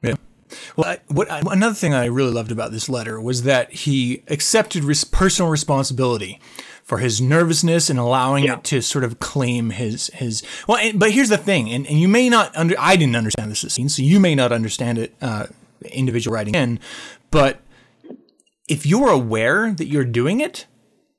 [0.02, 0.16] Yeah.
[0.76, 4.24] Well, I, what I, another thing I really loved about this letter was that he
[4.28, 6.40] accepted res- personal responsibility
[6.84, 8.56] for his nervousness and allowing Yeah.
[8.56, 10.44] it to sort of claim his his.
[10.68, 12.76] Well, and, but here's the thing, and, and you may not under.
[12.78, 15.16] I didn't understand this scene, so you may not understand it.
[15.22, 15.48] Uh,
[15.92, 16.80] individual writing in,
[17.30, 17.60] but
[18.68, 20.66] if you're aware that you're doing it,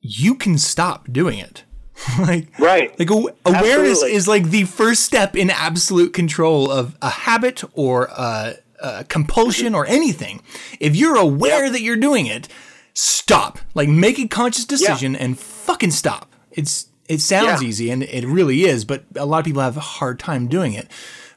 [0.00, 1.64] you can stop doing it.
[2.18, 2.98] like Right.
[2.98, 4.14] like aw- awareness Absolutely.
[4.16, 9.74] is like the first step in absolute control of a habit or a, a compulsion
[9.74, 10.42] or anything.
[10.81, 11.72] If you're aware Yep.
[11.72, 12.48] that you're doing it,
[12.94, 13.59] stop.
[13.74, 16.33] Like make a conscious decision and fucking stop.
[16.50, 17.68] It's it sounds Yeah.
[17.68, 20.72] easy and it really is, but a lot of people have a hard time doing
[20.72, 20.88] it.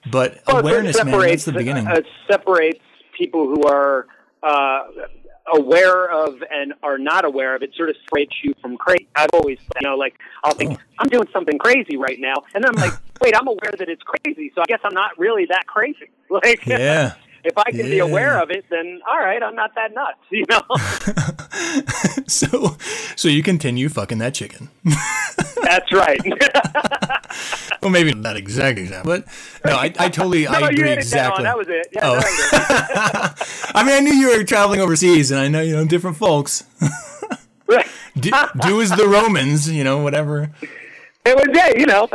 [0.10, 1.88] But Well, it awareness, man, that's separates, the beginning.
[1.88, 2.80] Uh, it separates
[3.18, 4.08] people who are
[4.44, 4.84] uh,
[5.54, 7.72] aware of and are not aware of it.
[7.76, 9.08] Sort of separates you from crazy.
[9.16, 10.84] I've always, you know, like I'll think Oh.
[11.00, 14.04] I'm doing something crazy right now, and then I'm like, wait, I'm aware that it's
[14.04, 16.10] crazy, so I guess I'm not really that crazy.
[16.30, 17.14] Like, yeah.
[17.48, 20.18] If I can be aware of it, then all right, I'm not that nuts.
[20.32, 20.62] You know,
[22.28, 22.76] So
[23.16, 24.70] so you continue fucking that chicken.
[25.64, 26.20] that's right.
[27.82, 29.26] well, maybe not that exact example, but
[29.66, 31.32] no, I, I totally no, I agree hit it down.
[31.32, 31.44] exactly.
[31.44, 31.88] That was it.
[31.94, 32.16] Yeah, Oh.
[32.16, 33.72] was it.
[33.76, 36.64] I mean, I knew you were traveling overseas, and I know you know different folks.
[38.20, 38.32] Do,
[38.62, 40.50] do as the Romans, you know, whatever.
[41.28, 42.08] It was it, you know.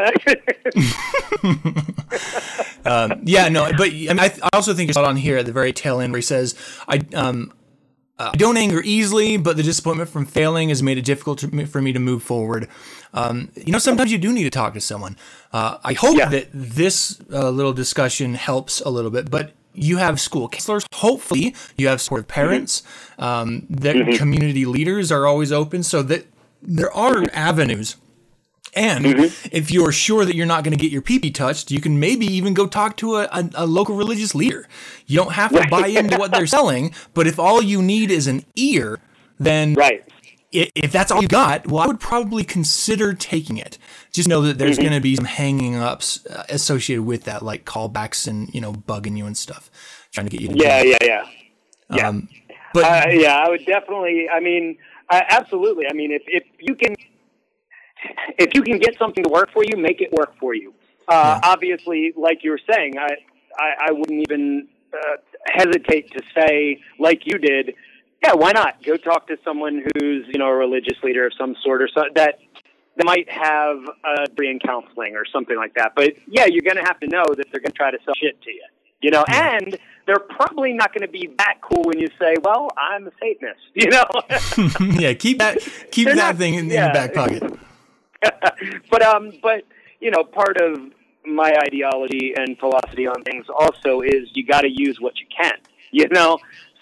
[3.25, 5.53] Yeah, no, but I mean, I, th- I also think it's on here at the
[5.53, 6.55] very tail end where he says,
[6.89, 7.53] "I um,
[8.19, 11.67] uh, I don't anger easily, but the disappointment from failing has made it difficult to,
[11.67, 12.69] for me to move forward."
[13.15, 15.17] Um, you know, sometimes you do need to talk to someone.
[15.53, 16.29] Uh, I hope Yeah.
[16.31, 19.53] that this uh, little discussion helps a little bit, but.
[19.75, 20.85] You have school counselors.
[20.97, 22.83] Hopefully, you have supportive parents.
[23.19, 26.27] Um, that community leaders are always open, so that
[26.61, 27.97] there are avenues
[28.75, 29.05] And
[29.53, 32.27] if you're sure that you're not going to get your pee touched, you can maybe
[32.27, 34.67] even go talk to a, a, a local religious leader.
[35.07, 38.27] You don't have to buy into what they're selling, but if all you need is
[38.27, 38.99] an ear,
[39.39, 40.05] then Right.
[40.53, 43.77] if that's all you got, well, I would probably consider taking it.
[44.11, 47.65] Just know that there's going to be some hanging ups uh, associated with that, like
[47.65, 49.71] callbacks and you know bugging you and stuff,
[50.13, 50.49] trying to get you.
[50.49, 51.27] To Yeah, yeah, yeah.
[51.91, 52.09] Yeah.
[52.09, 52.29] Um,
[52.75, 54.29] But Uh, yeah, I would definitely.
[54.29, 54.79] I mean,
[55.11, 55.87] uh, absolutely.
[55.91, 56.97] I mean, if if you can,
[58.39, 60.75] if you can get something to work for you, make it work for you.
[61.09, 63.09] Uh, Obviously, like you were saying, I
[63.59, 67.75] I, I wouldn't even uh, hesitate to say, like you did,
[68.23, 71.55] yeah, why not go talk to someone who's you know a religious leader of some
[71.63, 72.39] sort or so that
[72.97, 75.93] that might have a degree in counseling or something like that.
[75.97, 78.15] But yeah, you're going to have to know that they're going to try to sell
[78.15, 78.65] shit to you,
[79.01, 82.69] you know, and they're probably not going to be that cool when you say, "Well,
[82.77, 84.07] I'm a Satanist," you know.
[85.01, 85.59] yeah, keep that
[85.91, 86.85] keep They're that not- thing in, in yeah.
[86.87, 87.59] your back pocket.
[88.91, 89.65] but um, but
[90.01, 90.79] you know, part of
[91.25, 95.55] my ideology and philosophy on things also is you got to use what you can.
[95.95, 96.39] You know,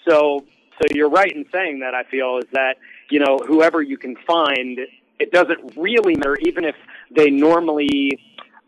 [0.07, 0.45] so
[0.79, 1.93] so you're right in saying that.
[1.93, 2.77] I feel is that
[3.09, 4.79] you know whoever you can find,
[5.19, 6.75] it doesn't really matter, even if
[7.13, 8.17] they normally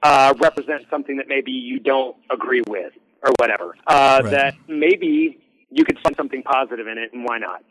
[0.02, 3.78] uh, represent something that maybe you don't agree with or whatever.
[3.88, 4.32] Uh, Right.
[4.32, 5.40] That maybe
[5.72, 7.64] you could find something positive in it, and why not?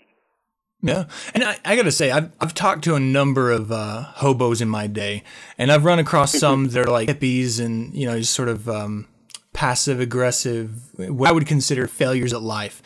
[0.82, 4.60] Yeah, and I, I gotta say, I've I've talked to a number of uh, hobos
[4.60, 5.22] in my day,
[5.56, 8.68] and I've run across some that are like hippies and you know just sort of
[8.68, 9.06] um,
[9.52, 12.82] passive aggressive, what I would consider failures at life.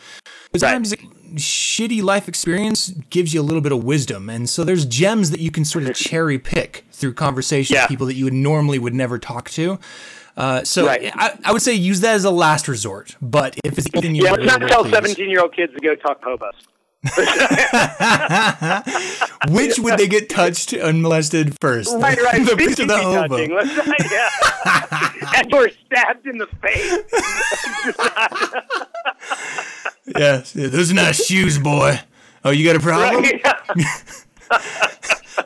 [0.51, 1.01] But sometimes like,
[1.35, 5.39] shitty life experience gives you a little bit of wisdom, and so there's gems that
[5.39, 7.83] you can sort of cherry pick through conversations Yeah.
[7.83, 9.79] with people that you would normally would never talk to.
[10.37, 11.11] Uh, so Right.
[11.15, 13.15] I, I would say use that as a last resort.
[13.21, 15.95] But if it's anything you Yeah, let's not tell 17 year old kids to go
[15.95, 16.53] talk to hobos.
[19.49, 21.93] Which would they get touched and molested first?
[21.95, 22.45] Right, right.
[22.49, 23.37] the priest or the hobo?
[23.37, 23.53] touching.
[23.53, 24.29] Let's not, yeah.
[25.37, 27.03] and or stabbed in the face.
[30.17, 31.99] Yes, yeah, those are not shoes, boy.
[32.43, 33.23] Oh, you got a problem?
[33.23, 33.41] Right.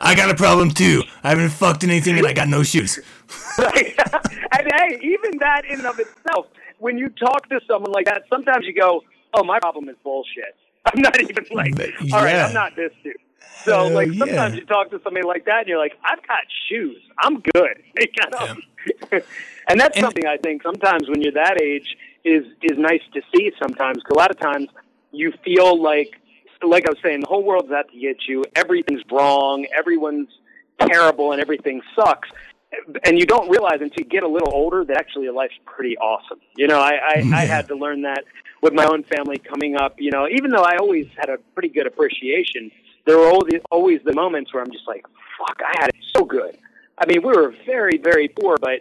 [0.00, 1.02] I got a problem too.
[1.22, 2.98] I haven't fucked anything and I got no shoes.
[3.58, 3.94] Right.
[4.52, 6.46] and hey, even that in and of itself,
[6.78, 9.02] when you talk to someone like that, sometimes you go,
[9.34, 12.36] "Oh, my problem is bullshit." I'm not even like, But, all right.
[12.36, 13.14] I'm not this dude.
[13.64, 14.18] So, Hell like, yeah.
[14.18, 16.96] sometimes you talk to somebody like that, and you're like, "I've got shoes.
[17.18, 17.82] I'm good."
[19.68, 23.22] And that's And- something I think sometimes when you're that age is is nice to
[23.34, 23.52] see.
[23.60, 24.68] Sometimes, 'cause a lot of times
[25.12, 26.20] you feel like,
[26.62, 28.44] like I was saying, the whole world's out to get you.
[28.56, 29.66] Everything's wrong.
[29.76, 30.28] Everyone's
[30.80, 32.28] terrible, and everything sucks
[33.04, 35.94] and you don't realize until you get a little older that actually your life's pretty
[35.98, 36.40] awesome.
[36.56, 38.24] You know, I, I, I had to learn that
[38.62, 39.96] with my own family coming up.
[39.98, 42.70] You know, even though I always had a pretty good appreciation,
[43.04, 45.04] there were always, always the moments where I'm just like,
[45.38, 46.56] fuck, I had it so good.
[46.96, 48.80] I mean, we were very, very poor, but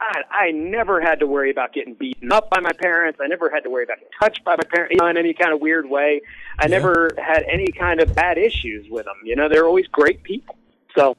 [0.00, 3.18] I, I never had to worry about getting beaten up by my parents.
[3.22, 5.32] I never had to worry about getting touched by my parents you know, in any
[5.32, 6.20] kind of weird way.
[6.58, 9.16] I never had any kind of bad issues with them.
[9.24, 10.56] You know, they're always great people.
[10.96, 11.16] So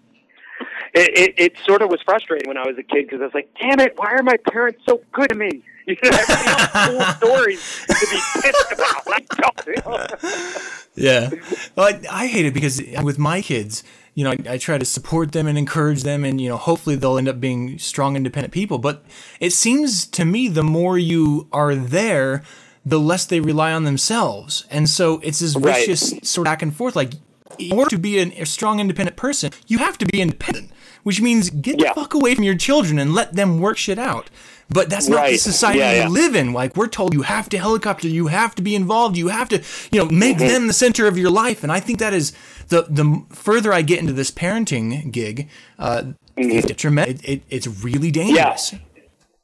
[0.94, 3.34] it, it, it sort of was frustrating when I was a kid because I was
[3.34, 5.63] like, damn it, why are my parents so good to me?
[5.88, 9.04] You know, everybody has cool stories to be pissed about.
[9.08, 10.62] I don't, you know?
[10.95, 11.30] Yeah.
[11.76, 13.84] Well, I, I hate it because with my kids,
[14.15, 16.95] you know, I, I try to support them and encourage them, and you know, hopefully
[16.95, 18.78] they'll end up being strong, independent people.
[18.80, 19.04] But
[19.39, 22.41] it seems to me the more you are there,
[22.86, 25.76] the less they rely on themselves, and so it's this Right.
[25.86, 26.95] vicious sort of back and forth.
[26.95, 27.13] Like,
[27.60, 30.71] in order to be an, a strong, independent person, you have to be independent,
[31.04, 31.89] which means get Yeah.
[31.89, 34.30] the fuck away from your children and let them work shit out.
[34.69, 36.08] But that's not the society Yeah, we yeah.
[36.08, 36.51] live in.
[36.51, 39.62] Like we're told you have to helicopter, you have to be involved, you have to,
[39.91, 40.47] you know, make Mm-hmm.
[40.47, 41.62] them the center of your life.
[41.63, 42.34] And I think that is
[42.69, 45.47] the the further I get into this parenting gig,
[45.78, 46.04] uh,
[46.36, 47.13] it's detrimental.
[47.15, 48.73] It, it, it's really dangerous.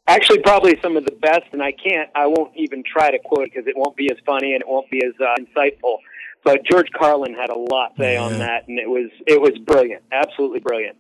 [0.07, 3.43] Actually, probably some of the best, and I can't, I won't even try to quote
[3.43, 5.97] it because it won't be as funny and it won't be as uh, insightful.
[6.43, 9.57] But George Carlin had a lot to say on that, and it was it was
[9.59, 10.97] brilliant, absolutely brilliant.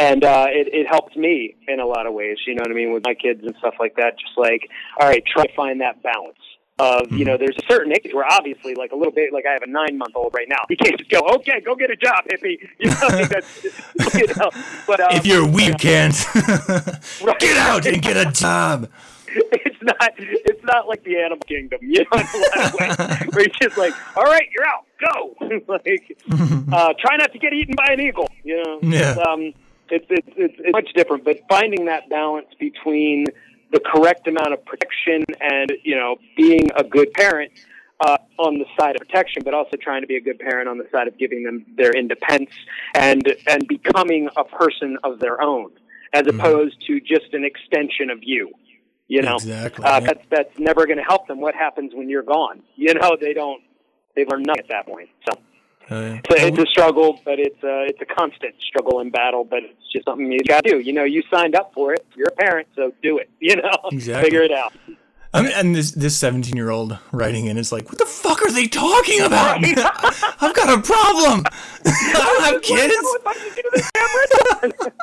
[0.00, 2.74] And uh, it, it helped me in a lot of ways, you know what I
[2.74, 4.18] mean, with my kids and stuff like that.
[4.18, 6.38] Just like, all right, try to find that balance
[6.78, 9.52] of, you know, there's a certain age where obviously, like a little bit, like I
[9.52, 10.64] have a nine month old right now.
[10.70, 12.56] You can't just go, okay, go get a job, hippie.
[12.78, 13.64] You know, I think that's,
[14.14, 14.50] you know,
[14.86, 16.14] but um, If you're weak, you can't
[17.22, 17.38] Right.
[17.38, 18.88] get out and get a job.
[19.32, 23.28] it's not it's not like the animal kingdom, you know, in a lot of ways.
[23.34, 25.36] Where you're just like, all right, you're out, go.
[25.68, 26.16] like,
[26.72, 28.28] uh, try not to get eaten by an eagle.
[28.42, 29.10] You know, Yeah.
[29.12, 29.52] It's, um,
[29.90, 31.24] it's, it's it's it's much different.
[31.24, 33.26] But finding that balance between
[33.72, 37.52] the correct amount of protection and you know being a good parent
[38.00, 40.78] uh, on the side of protection, but also trying to be a good parent on
[40.78, 42.54] the side of giving them their independence
[42.94, 45.70] and and becoming a person of their own,
[46.12, 48.50] as opposed to just an extension of you.
[49.08, 51.40] You know, Exactly, uh, that's that's never going to help them.
[51.40, 52.62] What happens when you're gone?
[52.76, 53.62] You know, they don't
[54.14, 55.08] they learn nothing at that point.
[55.28, 55.38] So
[55.88, 59.44] Uh, it's a, it's a struggle, but it's a it's a constant struggle and battle.
[59.44, 60.78] But it's just something you got to do.
[60.78, 62.06] You know, you signed up for it.
[62.14, 63.28] You're a parent, so do it.
[63.40, 64.24] You know, Exactly.
[64.24, 64.72] figure it out.
[65.32, 68.42] I mean, and this this 17 year old writing in is like, what the fuck
[68.42, 69.64] are they talking about?
[70.40, 71.44] I've got a problem.
[71.84, 72.96] I don't have kids.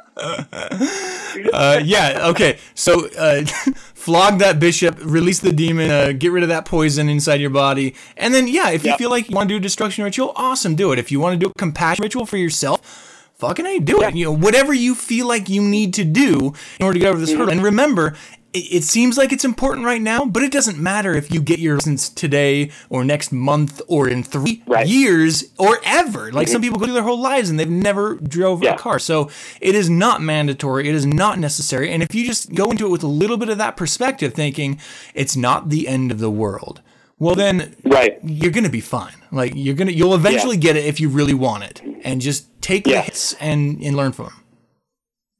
[1.53, 2.29] Uh, yeah.
[2.29, 2.57] Okay.
[2.73, 3.45] So, uh,
[3.93, 7.93] flog that bishop, release the demon, uh, get rid of that poison inside your body,
[8.17, 10.75] and then yeah, if you feel like you want to do a destruction ritual, awesome,
[10.75, 10.97] do it.
[10.97, 14.15] If you want to do a compassion ritual for yourself, fucking hey, do it.
[14.15, 17.19] You know, whatever you feel like you need to do in order to get over
[17.19, 17.51] this hurdle.
[17.51, 18.15] And remember.
[18.53, 21.59] It it seems like it's important right now, but it doesn't matter if you get
[21.59, 24.87] your license today or next month or in three Right.
[24.87, 26.31] years or ever.
[26.31, 26.51] Like mhm.
[26.51, 28.75] some people go through their whole lives and they've never drove Yeah.
[28.75, 28.99] a car.
[28.99, 29.29] So
[29.61, 30.87] it is not mandatory.
[30.87, 31.91] It is not necessary.
[31.91, 34.79] And if you just go into it with a little bit of that perspective, thinking
[35.13, 36.81] it's not the end of the world,
[37.19, 38.17] well then Right.
[38.23, 39.13] you're gonna be fine.
[39.31, 42.85] Like you're gonna you'll eventually get it if you really want it, and just take
[42.85, 44.33] the hits and and learn from them.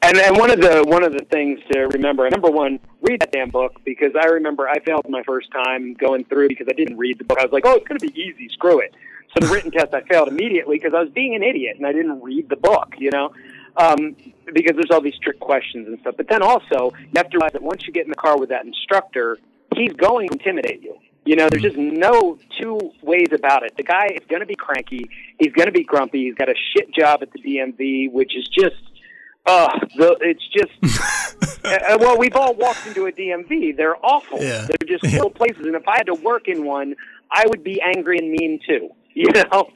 [0.02, 3.32] And and one of the one of the things to remember, number one, read that
[3.32, 6.98] damn book because I remember I failed my first time going through because I didn't
[6.98, 7.40] read the book.
[7.40, 8.94] I was like, oh, it's going to be easy, screw it.
[9.34, 11.92] So the written test I failed immediately because I was being an idiot and I
[11.92, 13.34] didn't read the book, you know,
[13.76, 14.16] um,
[14.54, 16.16] because there's all these trick questions and stuff.
[16.16, 18.50] But then also you have to realize that once you get in the car with
[18.50, 19.40] that instructor,
[19.76, 20.96] he's going to intimidate you.
[21.26, 23.76] You know, there's just no two ways about it.
[23.76, 25.10] The guy is going to be cranky.
[25.40, 26.26] He's going to be grumpy.
[26.26, 28.78] He's got a shit job at the DMV, which is just
[29.48, 33.76] uh, the, it's just, uh, well, we've all walked into a DMV.
[33.76, 34.42] They're awful.
[34.42, 34.68] Yeah.
[34.68, 35.66] They're just little places.
[35.66, 36.96] And if I had to work in one,
[37.32, 39.70] I would be angry and mean too, you know?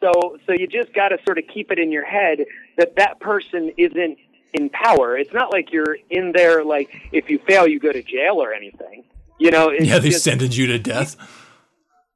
[0.00, 2.40] So, so you just got to sort of keep it in your head
[2.76, 4.18] that that person isn't
[4.52, 5.16] in power.
[5.16, 8.52] It's not like you're in there, like, if you fail, you go to jail or
[8.52, 9.04] anything.
[9.40, 11.16] You know, it's Yeah, they just, sentenced you to death.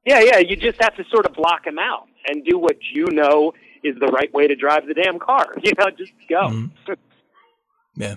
[0.04, 0.38] yeah, yeah.
[0.38, 3.96] You just have to sort of block them out and do what you know is
[4.00, 5.54] the right way to drive the damn car.
[5.62, 6.48] You know, just go.
[6.48, 6.92] Mm-hmm.
[7.96, 8.16] Yeah,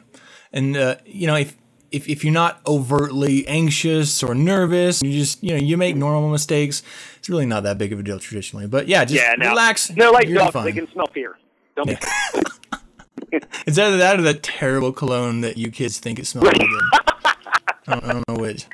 [0.54, 1.58] and uh, you know if.
[1.92, 6.30] If, if you're not overtly anxious or nervous, you just you know you make normal
[6.30, 6.84] mistakes.
[7.18, 9.50] It's really not that big of a deal traditionally, but yeah, just Yeah, no.
[9.50, 9.90] relax.
[9.90, 10.64] They're like you're dogs; fine.
[10.64, 11.38] they can smell fear.
[11.76, 11.98] Don't be
[13.68, 16.62] It's either that or that terrible cologne that you kids think it smells good.
[16.64, 17.36] I
[17.88, 18.68] don't, I don't know which.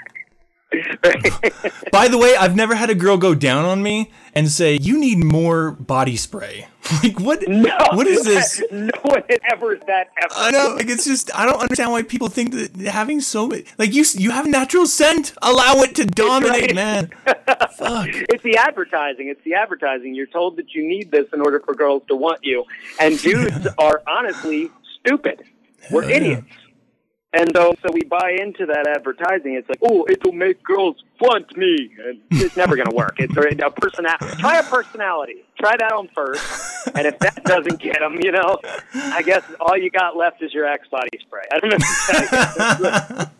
[1.91, 4.99] By the way, I've never had a girl go down on me and say, "You
[4.99, 6.67] need more body spray."
[7.03, 7.47] like what?
[7.47, 8.63] No, What is this?
[8.71, 10.33] No one ever that ever.
[10.36, 13.65] I know, like it's just I don't understand why people think that having so many
[13.77, 16.75] like you you have natural scent, allow it to dominate, right.
[16.75, 17.10] man.
[17.77, 18.10] Fuck.
[18.29, 19.27] It's the advertising.
[19.27, 20.15] It's the advertising.
[20.15, 22.63] You're told that you need this in order for girls to want you,
[22.99, 25.43] and dudes are honestly stupid.
[25.91, 26.43] We're idiots.
[26.47, 26.66] yeah.
[27.33, 29.55] And so, so we buy into that advertising.
[29.55, 31.91] It's like, oh, it'll make girls want me.
[32.05, 33.15] And it's never going to work.
[33.19, 34.37] It's a, a personality.
[34.39, 35.43] Try a personality.
[35.59, 36.87] Try that on first.
[36.95, 38.57] And if that doesn't get them, you know,
[38.93, 41.43] I guess all you got left is your Axe body spray.
[41.51, 41.77] I don't know.
[41.77, 43.31] what to tell you.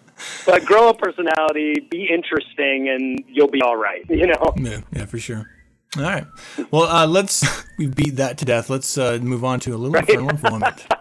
[0.46, 4.04] but grow a personality, be interesting, and you'll be all right.
[4.10, 4.54] You know.
[4.58, 5.50] Yeah, yeah, for sure.
[5.96, 6.26] All right.
[6.72, 7.46] Well, uh, let's
[7.78, 8.70] we beat that to death.
[8.70, 10.86] Let's uh, move on to a little fun informant.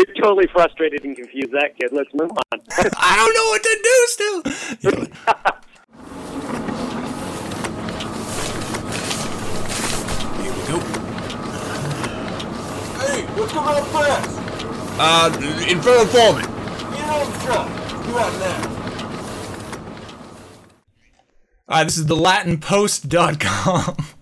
[0.00, 1.90] We've totally frustrated and confused that kid.
[1.92, 2.38] Let's move on.
[2.96, 4.42] I don't know what to do still.
[4.80, 5.06] Yeah.
[10.40, 10.78] Here we go.
[12.96, 14.30] Hey, what's going on fast?
[14.98, 15.28] Uh,
[15.68, 16.48] Infernal Informant.
[16.48, 17.68] You know the truck.
[18.08, 18.56] You out now.
[21.68, 23.96] All right, this is the LatinPost.com.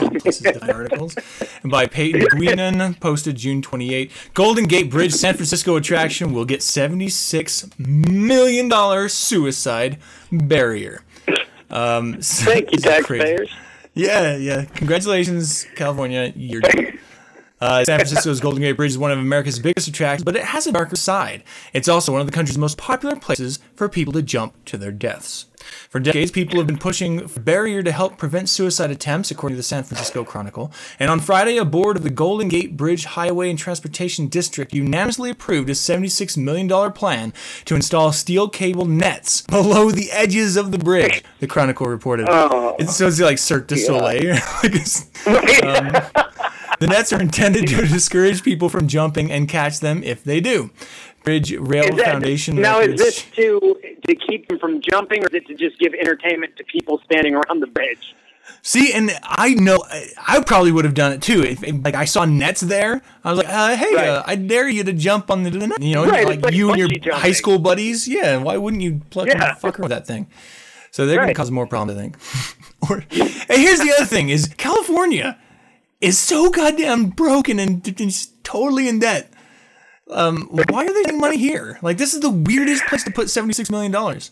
[0.00, 1.16] All places to find articles.
[1.62, 4.10] And by Peyton Guinan, posted June 28.
[4.34, 9.98] Golden Gate Bridge San Francisco attraction will get $76 million suicide
[10.30, 11.02] barrier.
[11.70, 13.24] Um, so- Thank you, this is crazy.
[13.24, 13.50] taxpayers.
[13.94, 14.64] Yeah, yeah.
[14.64, 16.32] Congratulations, California.
[16.34, 16.62] You're
[17.60, 20.66] uh, San Francisco's Golden Gate Bridge is one of America's biggest attractions, but it has
[20.66, 21.44] a darker side.
[21.74, 24.92] It's also one of the country's most popular places for people to jump to their
[24.92, 25.44] deaths.
[25.88, 29.54] For decades, people have been pushing for a barrier to help prevent suicide attempts, according
[29.54, 30.72] to the San Francisco Chronicle.
[30.98, 35.30] And on Friday, a board of the Golden Gate Bridge Highway and Transportation District unanimously
[35.30, 37.32] approved a $76 million plan
[37.64, 42.26] to install steel cable nets below the edges of the bridge, the Chronicle reported.
[42.78, 44.36] It's, so it's like Cirque du Soleil.
[45.62, 45.92] Um,
[46.80, 50.70] the nets are intended to discourage people from jumping and catch them if they do.
[51.22, 52.56] Bridge Rail that- Foundation.
[52.56, 55.94] now, is this to to keep them from jumping, or is it to just give
[55.94, 58.14] entertainment to people standing around the bridge?
[58.60, 59.84] See, and I know
[60.26, 61.42] I- probably would have done it too.
[61.44, 64.08] If, like I saw nets there, I was like, uh, "Hey, Right.
[64.08, 66.52] uh, I dare you to jump on the, the net." You know, Right, like, like
[66.54, 67.12] you and your jumping.
[67.12, 68.08] high school buddies.
[68.08, 69.54] Yeah, why wouldn't you pluck Yeah.
[69.62, 70.26] with that thing?
[70.90, 72.16] So they're gonna cause more problems, I think.
[72.90, 73.04] or,
[73.48, 75.38] and here's the other thing: is California
[76.00, 79.32] is so goddamn broken and, and just totally in debt.
[80.12, 81.78] Um, why are they getting money here?
[81.82, 84.30] Like, this is the weirdest place to put seventy six million dollars.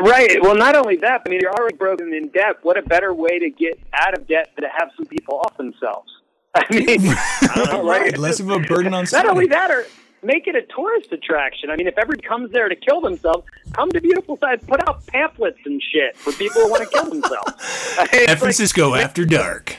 [0.00, 0.42] Right.
[0.42, 2.56] Well, not only that, I mean, you're already broken in debt.
[2.62, 5.56] What a better way to get out of debt than to have some people off
[5.56, 6.10] themselves?
[6.54, 8.02] I mean, I know, right?
[8.02, 9.26] Right, less of a burden on society.
[9.26, 9.86] Not only that, or
[10.22, 11.70] make it a tourist attraction.
[11.70, 15.06] I mean, if everybody comes there to kill themselves, come to beautiful sides, put out
[15.06, 17.52] pamphlets and shit for people who want to kill themselves.
[18.10, 19.76] San like- Francisco after dark.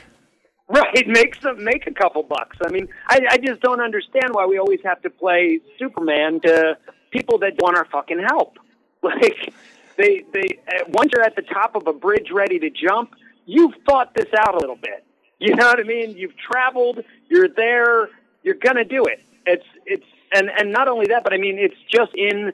[0.69, 2.57] Right, make some, make a couple bucks.
[2.65, 6.77] I mean, I, I just don't understand why we always have to play Superman to
[7.11, 8.57] people that want our fucking help.
[9.03, 9.53] Like,
[9.97, 10.57] they, they,
[10.87, 13.11] once you're at the top of a bridge ready to jump,
[13.45, 15.03] you've thought this out a little bit.
[15.37, 16.17] You know what I mean?
[16.17, 18.07] You've traveled, you're there,
[18.41, 19.21] you're gonna do it.
[19.45, 22.53] It's, it's, and, and not only that, but I mean, it's just in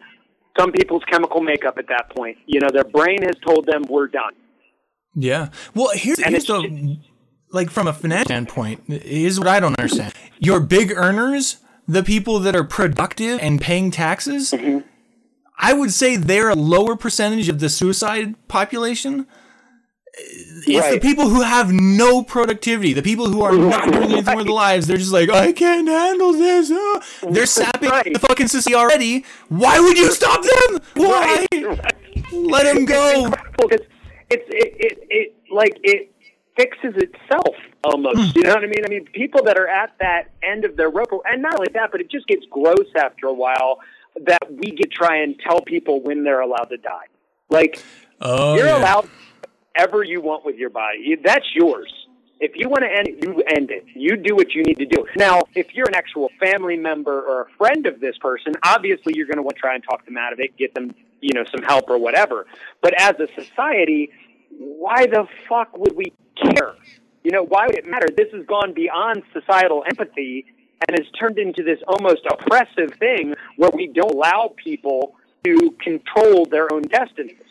[0.60, 2.40] some people's chemical makeup at that point.
[2.48, 4.34] You know, their brain has told them we're done.
[5.14, 5.50] Yeah.
[5.74, 6.98] Well, here's, And here's it's the
[7.52, 8.84] like from a financial standpoint.
[8.88, 10.14] is what I don't understand.
[10.40, 14.88] Your big earners, the people that are productive and paying taxes, Mm-hmm.
[15.64, 19.28] I would say they're a lower percentage of the suicide population.
[20.68, 24.48] It's the people who have no productivity, the people who are not doing anything with
[24.48, 24.88] their lives.
[24.88, 26.72] They're just like, I can't handle this.
[26.72, 28.12] uh." They're sapping Right.
[28.12, 29.24] the fucking sissy already.
[29.50, 30.80] Why would you stop them?
[30.96, 31.46] Why?
[32.32, 33.30] Let them go.
[33.30, 33.80] 'cause
[34.32, 36.11] it's it, it it like it
[36.62, 38.18] fixes itself almost.
[38.18, 38.32] Hmm.
[38.36, 38.86] You know what I mean?
[38.86, 41.92] I mean, people that are at that end of their rope, and not only that,
[41.92, 43.80] but it just gets gross after a while
[44.26, 47.06] that we get try and tell people when they're allowed to die.
[47.50, 47.84] Like
[48.22, 48.78] Oh, you're yeah.
[48.78, 49.10] allowed
[49.74, 51.18] whatever you want with your body.
[51.24, 51.92] That's yours.
[52.40, 53.86] If you want to end it, you end it.
[53.96, 55.06] You do what you need to do.
[55.16, 59.28] Now, if you're an actual family member or a friend of this person, obviously you're
[59.28, 61.44] going to want to try and talk them out of it, get them, you know,
[61.46, 62.48] some help or whatever.
[62.82, 64.10] But as a society,
[64.58, 66.76] why the fuck would we care?
[67.24, 68.08] You know, why would it matter?
[68.16, 70.46] This has gone beyond societal empathy
[70.88, 76.46] and has turned into this almost oppressive thing where we don't allow people to control
[76.46, 77.36] their own destinies.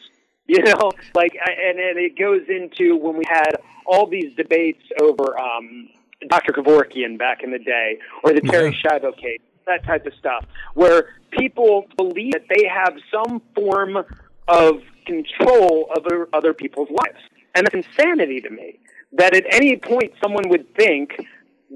[0.46, 3.52] You know, like, I- and, and it goes into when we had
[3.86, 5.88] all these debates over um,
[6.28, 6.52] Dr.
[6.52, 9.38] Kevorkian back in the day, or the Terri Schiavo case,
[9.68, 13.98] that type of stuff, where people believe that they have some form
[14.48, 17.20] of control of other people's lives.
[17.54, 18.78] And that's insanity to me.
[19.12, 21.14] That at any point someone would think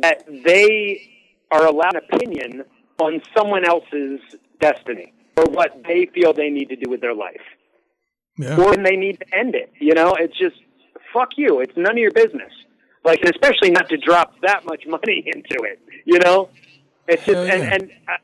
[0.00, 1.10] that they
[1.50, 2.64] are allowed an opinion
[2.98, 4.20] on someone else's
[4.60, 7.40] destiny or what they feel they need to do with their life
[8.38, 8.56] Yeah.
[8.56, 9.72] or when they need to end it.
[9.80, 10.56] You know, it's just
[11.12, 11.60] fuck you.
[11.60, 12.52] It's none of your business.
[13.04, 15.80] Like, and especially not to drop that much money into it.
[16.04, 16.50] You know,
[17.08, 18.16] it's just Hell and and I,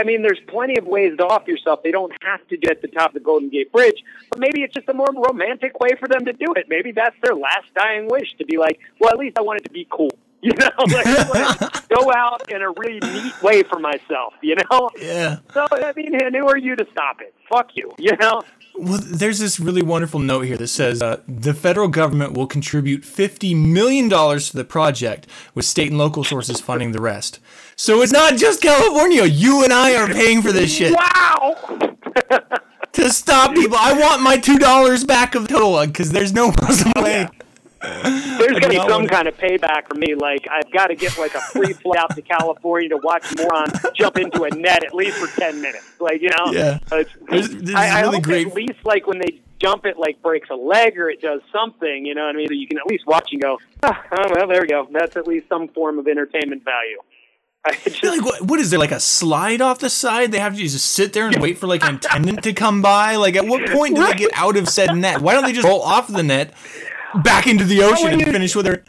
[0.00, 1.82] I- mean, there's plenty of ways to off yourself.
[1.82, 4.74] They don't have to get the top of the Golden Gate Bridge, but maybe it's
[4.74, 6.66] just a more romantic way for them to do it.
[6.68, 9.70] Maybe that's their last dying wish to be like, well, at least I wanted to
[9.70, 10.10] be cool.
[10.44, 14.34] You know, like I wanted to go out in a really neat way for myself.
[14.42, 15.36] You know, Yeah.
[15.54, 17.32] so I mean, and who are you to stop it?
[17.48, 17.92] Fuck you.
[17.96, 18.42] You know.
[18.82, 23.02] Well, there's this really wonderful note here that says uh, the federal government will contribute
[23.04, 27.38] $50 million to the project, with state and local sources funding the rest.
[27.76, 29.24] So it's not just California.
[29.24, 31.56] You and I are paying for this shit Wow.
[32.92, 33.76] to stop people.
[33.78, 37.28] I want my $2 back of total because there's no possible way.
[37.82, 40.14] There's gonna be some kind of payback for me.
[40.14, 43.68] Like I've got to get like a free flight out to California to watch moron
[43.94, 45.84] jump into a net at least for ten minutes.
[46.00, 46.78] Like you know, Yeah.
[46.92, 49.96] It's- There's- there's I, I really hope great- at least like when they jump, it
[49.98, 52.04] like breaks a leg or it does something.
[52.06, 52.48] You know what I mean?
[52.48, 54.88] So you can at least watch and go, ah, oh, well, there we go.
[54.90, 56.98] That's at least some form of entertainment value.
[57.64, 60.32] I just, Like, what, what is there, like a slide off the side?
[60.32, 63.14] They have to just sit there and wait for like an attendant to come by?
[63.14, 65.20] Like, at what point do they get out of said net?
[65.20, 66.54] Why don't they just roll off the net
[67.22, 68.84] back into the ocean when and you- finish with her.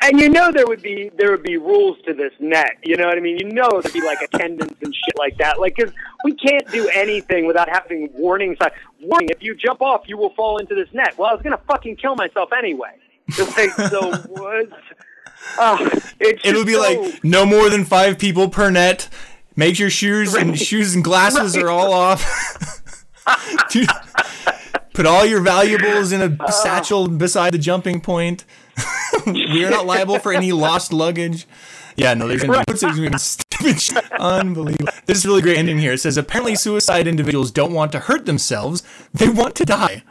[0.00, 2.76] And you know there would be there would be rules to this net.
[2.84, 3.36] You know what I mean?
[3.38, 5.58] You know there'd be like attendance and shit like that.
[5.58, 5.90] Like, cause
[6.24, 8.74] we can't do anything without having warning signs.
[9.02, 11.18] Warning: if you jump off, you will fall into this net.
[11.18, 12.92] Well, I was gonna fucking kill myself anyway.
[13.56, 14.68] Like, so what?
[15.58, 15.90] Uh,
[16.20, 19.08] it's It'll be so- like no more than five people per net.
[19.56, 22.22] Make sure shoes and shoes and glasses are all off.
[23.70, 23.88] Dude,
[24.98, 26.50] Put all your valuables in a oh.
[26.50, 28.44] satchel beside the jumping point.
[29.28, 31.46] we are not liable for any lost luggage.
[31.94, 34.10] Yeah, no, there's gonna be, there's stupid shit.
[34.14, 34.92] Unbelievable.
[35.06, 35.92] This is a really great ending here.
[35.92, 38.82] It says apparently suicide individuals don't want to hurt themselves;
[39.14, 40.02] they want to die.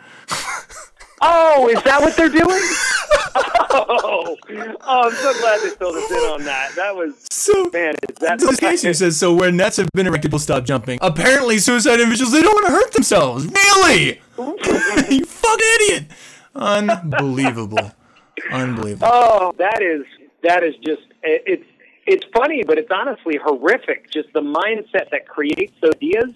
[1.21, 2.61] Oh, is that what they're doing?
[3.71, 6.75] oh, oh, I'm so glad they filled us in on that.
[6.75, 7.95] That was So man.
[8.09, 10.99] Is that this case here says so where nets have been erected, people stop jumping.
[11.01, 13.45] Apparently, suicide individuals they don't want to hurt themselves.
[13.45, 14.21] Really?
[14.37, 16.05] you fucking idiot!
[16.55, 17.91] Unbelievable.
[18.51, 19.07] Unbelievable.
[19.11, 20.05] Oh, that is
[20.43, 21.65] that is just it's
[22.05, 24.09] it's funny, but it's honestly horrific.
[24.11, 26.29] Just the mindset that creates ideas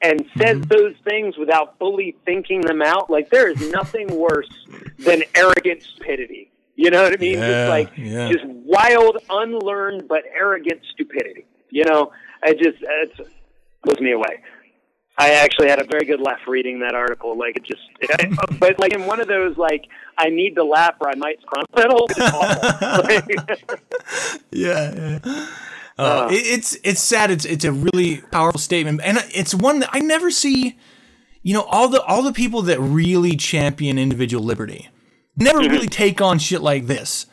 [0.00, 0.68] and says mm-hmm.
[0.68, 4.66] those things without fully thinking them out, like there is nothing worse
[4.98, 6.50] than arrogant stupidity.
[6.76, 7.38] You know what I mean?
[7.38, 8.30] Yeah, just like yeah.
[8.30, 11.44] just wild, unlearned but arrogant stupidity.
[11.70, 13.28] You know, I just it
[13.82, 14.42] blows me away.
[15.20, 17.36] I actually had a very good laugh reading that article.
[17.36, 17.82] Like it just,
[18.60, 19.86] but like in one of those like
[20.16, 21.40] I need to laugh or I might.
[21.74, 23.24] Like,
[24.52, 25.18] Yeah.
[25.24, 25.46] yeah.
[25.98, 27.30] Uh, it- it's it's sad.
[27.30, 30.78] It's it's a really powerful statement, and it's one that I never see.
[31.42, 34.88] You know, all the all the people that really champion individual liberty
[35.36, 37.26] never really take on shit like this.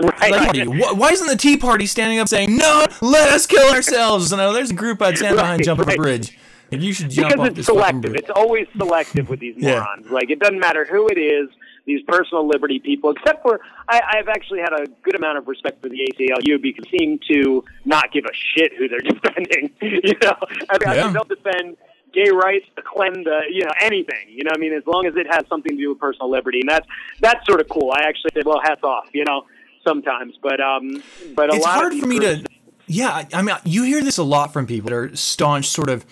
[0.00, 0.30] right.
[0.30, 4.30] Like, why, isn't the Tea Party standing up saying, "No, let us kill ourselves"?
[4.30, 6.36] You know, there's a group I'd stand behind, Right, jump off a bridge.
[6.72, 8.14] And you should jump because off it's this selective.
[8.14, 9.80] It's always selective with these Yeah.
[9.80, 10.10] morons.
[10.10, 11.48] Like it doesn't matter who it is.
[11.84, 15.82] These personal liberty people, except for I, I've actually had a good amount of respect
[15.82, 19.70] for the ACLU because they seem to not give a shit who they're defending.
[19.80, 20.36] you know,
[20.70, 21.02] I mean, I Yeah.
[21.02, 21.76] think they'll defend
[22.12, 24.28] gay rights, the Klan, the you know anything.
[24.28, 26.30] You know, what I mean, as long as it has something to do with personal
[26.30, 26.86] liberty, and that's
[27.20, 27.90] that's sort of cool.
[27.92, 29.06] I actually said, well, hats off.
[29.12, 29.46] You know,
[29.84, 31.02] sometimes, but um,
[31.34, 32.44] but a it's lot hard of for me to
[32.86, 35.88] yeah I- i mean you hear this a lot from people that are staunch sort
[35.88, 36.04] of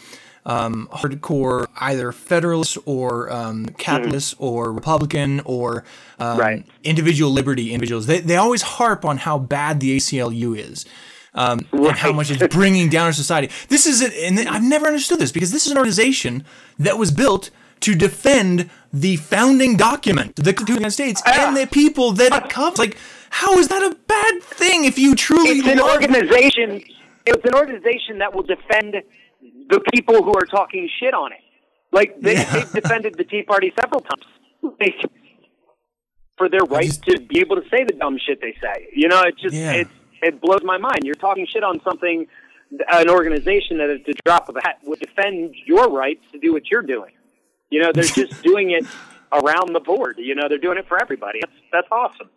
[0.47, 5.85] um, hardcore either federalist or um, capitalist or republican or
[6.19, 6.67] um, Right.
[6.83, 10.87] individual liberty individuals they, they always harp on how bad the aclu is
[11.35, 14.87] um, and how much it's bringing down our society this is an, and i've never
[14.87, 16.45] understood this because this is an organization
[16.79, 21.57] that was built to defend the founding document, the Constitution of the United States, and
[21.57, 22.79] the people that it covers.
[22.79, 22.99] Like,
[23.31, 26.83] how is that a bad thing if you truly it's an organization.
[27.27, 28.97] It's an organization that will defend
[29.69, 31.39] the people who are talking shit on it.
[31.93, 32.53] Like they, Yeah.
[32.53, 34.25] they've defended the Tea Party several times
[34.81, 34.95] They-
[36.37, 38.89] for their right just- to be able to say the dumb shit they say.
[38.95, 39.73] You know, it just Yeah.
[39.73, 39.89] it
[40.23, 41.01] it blows my mind.
[41.05, 42.27] You're talking shit on something,
[42.93, 46.53] an organization that at the drop of a hat would defend your rights to do
[46.53, 47.13] what you're doing.
[47.71, 48.85] You know, they're just doing it
[49.33, 50.17] around the board.
[50.19, 51.41] You know, they're doing it for everybody.
[51.41, 52.29] That's that's awesome.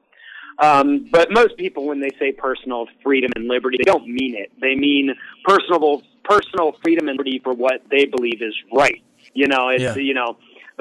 [0.60, 4.52] Um, but most people, when they say personal freedom and liberty, they don't mean it.
[4.62, 9.02] They mean personal personal freedom and liberty for what they believe is right.
[9.34, 9.96] You know, it's Yeah.
[9.96, 10.38] you know,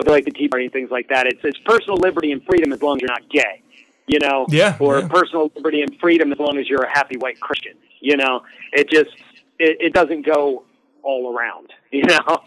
[0.07, 1.27] like the Tea Party and things like that.
[1.27, 3.63] It's it's personal liberty and freedom as long as you're not gay.
[4.07, 5.09] You know, Yeah, or yeah.
[5.09, 7.75] personal liberty and freedom as long as you're a happy white Christian.
[8.01, 9.11] You know, it just
[9.59, 10.65] it, it doesn't go
[11.03, 11.73] all around.
[11.93, 12.43] You know.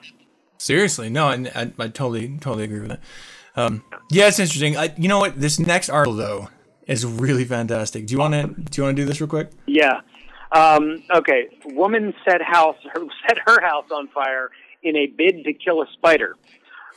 [0.58, 3.00] Seriously, no, I, I, I totally, totally agree with that.
[3.56, 4.76] Um, yeah, it's interesting.
[4.76, 5.40] I, you know what?
[5.40, 6.50] This next article though
[6.88, 8.08] is really fantastic.
[8.08, 8.48] Do you want to?
[8.48, 9.52] Do you want to do this real quick?
[9.68, 10.02] Yeah.
[10.52, 11.50] Um, okay.
[11.66, 12.78] Woman set house
[13.28, 14.50] set her house on fire
[14.84, 16.36] in a bid to kill a spider.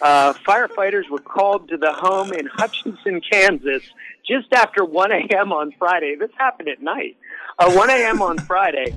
[0.00, 3.82] Uh, firefighters were called to the home in Hutchinson, Kansas,
[4.24, 5.52] just after 1 a.m.
[5.52, 6.14] on Friday.
[6.14, 7.16] This happened at night.
[7.58, 8.22] Uh, 1 a.m.
[8.22, 8.94] on Friday.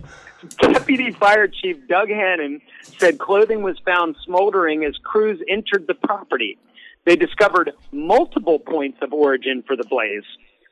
[0.60, 2.62] Deputy Fire Chief Doug Hannon
[3.00, 6.58] said clothing was found smoldering as crews entered the property.
[7.06, 10.24] They discovered multiple points of origin for the blaze,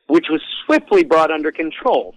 [0.06, 2.14] which was swiftly brought under control.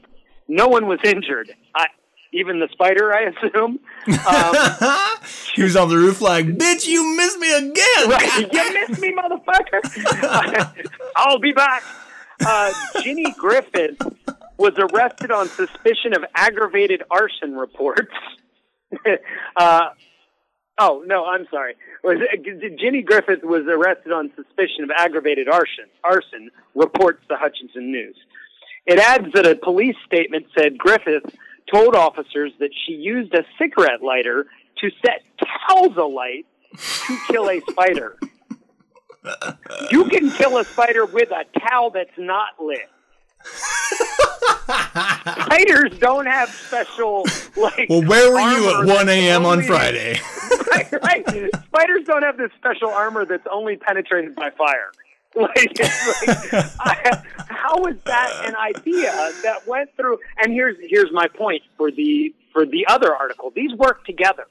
[0.47, 1.51] No one was injured.
[1.75, 1.87] I,
[2.33, 3.79] even the spider, I assume.
[4.27, 5.19] Um,
[5.53, 8.51] He was on the roof like, "Bitch, you missed me again." Right.
[8.51, 10.83] You missed me, motherfucker.
[11.15, 11.83] I'll be back.
[12.43, 13.97] Uh, Ginny Griffith
[14.57, 18.11] was arrested on suspicion of aggravated arson reports.
[19.55, 19.89] uh,
[20.79, 21.75] oh, no, I'm sorry.
[22.03, 22.17] Was
[22.79, 28.15] Ginny Griffith was arrested on suspicion of aggravated arson, arson, reports the Hutchinson News.
[28.85, 31.35] It adds that a police statement said Griffith
[31.71, 34.45] told officers that she used a cigarette lighter
[34.79, 35.23] to set
[35.67, 36.45] towels alight
[37.07, 38.17] to kill a spider.
[39.91, 42.89] You can kill a spider with a towel that's not lit.
[44.65, 47.25] Spiders don't have special
[47.55, 47.87] like.
[47.89, 49.45] Well, where were you at 1 a.m.
[49.45, 50.19] on Friday?
[50.71, 51.25] right, right.
[51.65, 54.91] Spiders don't have this special armor that's only penetrated by fire.
[55.35, 59.11] Like, like I, how is that an idea
[59.43, 60.19] that went through?
[60.37, 63.51] And here's here's my point for the for the other article.
[63.55, 64.45] These work together.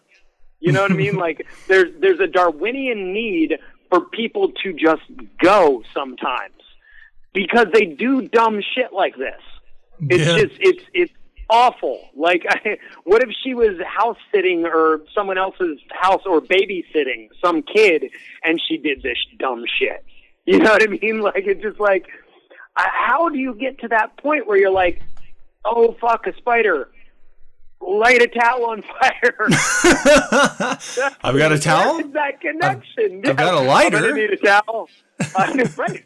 [0.60, 1.16] You know what I mean?
[1.26, 3.58] Like there's there's a Darwinian need
[3.90, 5.02] for people to just
[5.40, 6.54] go sometimes
[7.32, 9.40] because they do dumb shit like this.
[10.10, 10.38] It's Yeah.
[10.38, 11.12] just it's it's
[11.48, 12.00] awful.
[12.16, 17.62] Like, I, what if she was house sitting or someone else's house or babysitting some
[17.62, 18.10] kid
[18.42, 20.04] and she did this dumb shit?
[20.44, 21.20] You know what I mean?
[21.22, 22.06] Like, it's just like,
[22.74, 25.00] how do you get to that point where you're like,
[25.64, 26.88] oh fuck, a spider,
[27.80, 29.36] light a towel on fire?
[31.22, 32.02] I've got a towel.
[32.08, 33.22] That connection?
[33.26, 34.00] I've got a lighter.
[34.00, 34.88] gonna need a towel.
[35.36, 36.02] Uh, right.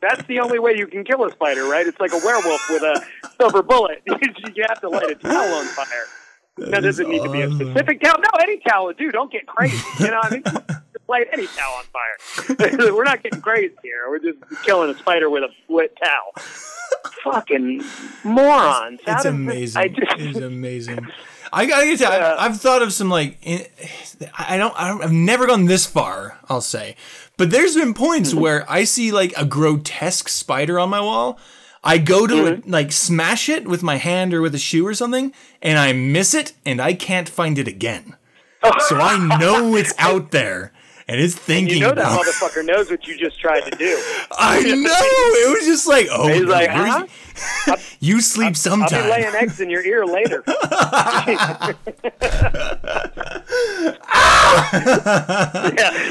[0.00, 1.86] That's the only way you can kill a spider, right?
[1.86, 3.04] It's like a werewolf with a
[3.40, 4.02] silver bullet.
[4.06, 6.70] you have to light a towel on fire.
[6.70, 8.16] That doesn't need to be a specific towel.
[8.18, 9.12] No, any towel, dude.
[9.12, 9.76] Don't get crazy.
[10.00, 10.42] You know, what I mean,
[11.08, 12.92] light any towel on fire.
[12.94, 14.04] We're not getting crazy here.
[14.08, 16.32] We're just killing a spider with a wet towel.
[17.24, 17.82] Fucking
[18.24, 19.00] morons.
[19.06, 19.94] It's amazing.
[19.94, 21.06] Just, it's amazing.
[21.52, 22.06] I gotta get to.
[22.08, 23.38] Uh, I've, I've thought of some like.
[24.38, 24.74] I don't.
[24.78, 25.02] I don't.
[25.02, 26.38] I've never gone this far.
[26.48, 26.96] I'll say,
[27.36, 28.40] but there's been points Mm-hmm.
[28.40, 31.38] where I see like a grotesque spider on my wall.
[31.84, 32.70] I go to Mm-hmm.
[32.70, 35.32] like smash it with my hand or with a shoe or something,
[35.62, 38.16] and I miss it, and I can't find it again.
[38.88, 40.72] so I know it's out there,
[41.08, 41.76] and it's thinking.
[41.76, 44.02] you know that about motherfucker knows what you just tried to do.
[44.32, 44.90] I know.
[44.92, 47.06] It was just like, oh, He's like, huh?
[48.00, 48.92] you sleep sometimes.
[48.92, 49.20] I'll sometime.
[49.20, 50.42] be laying eggs in your ear later.
[50.46, 51.74] yeah,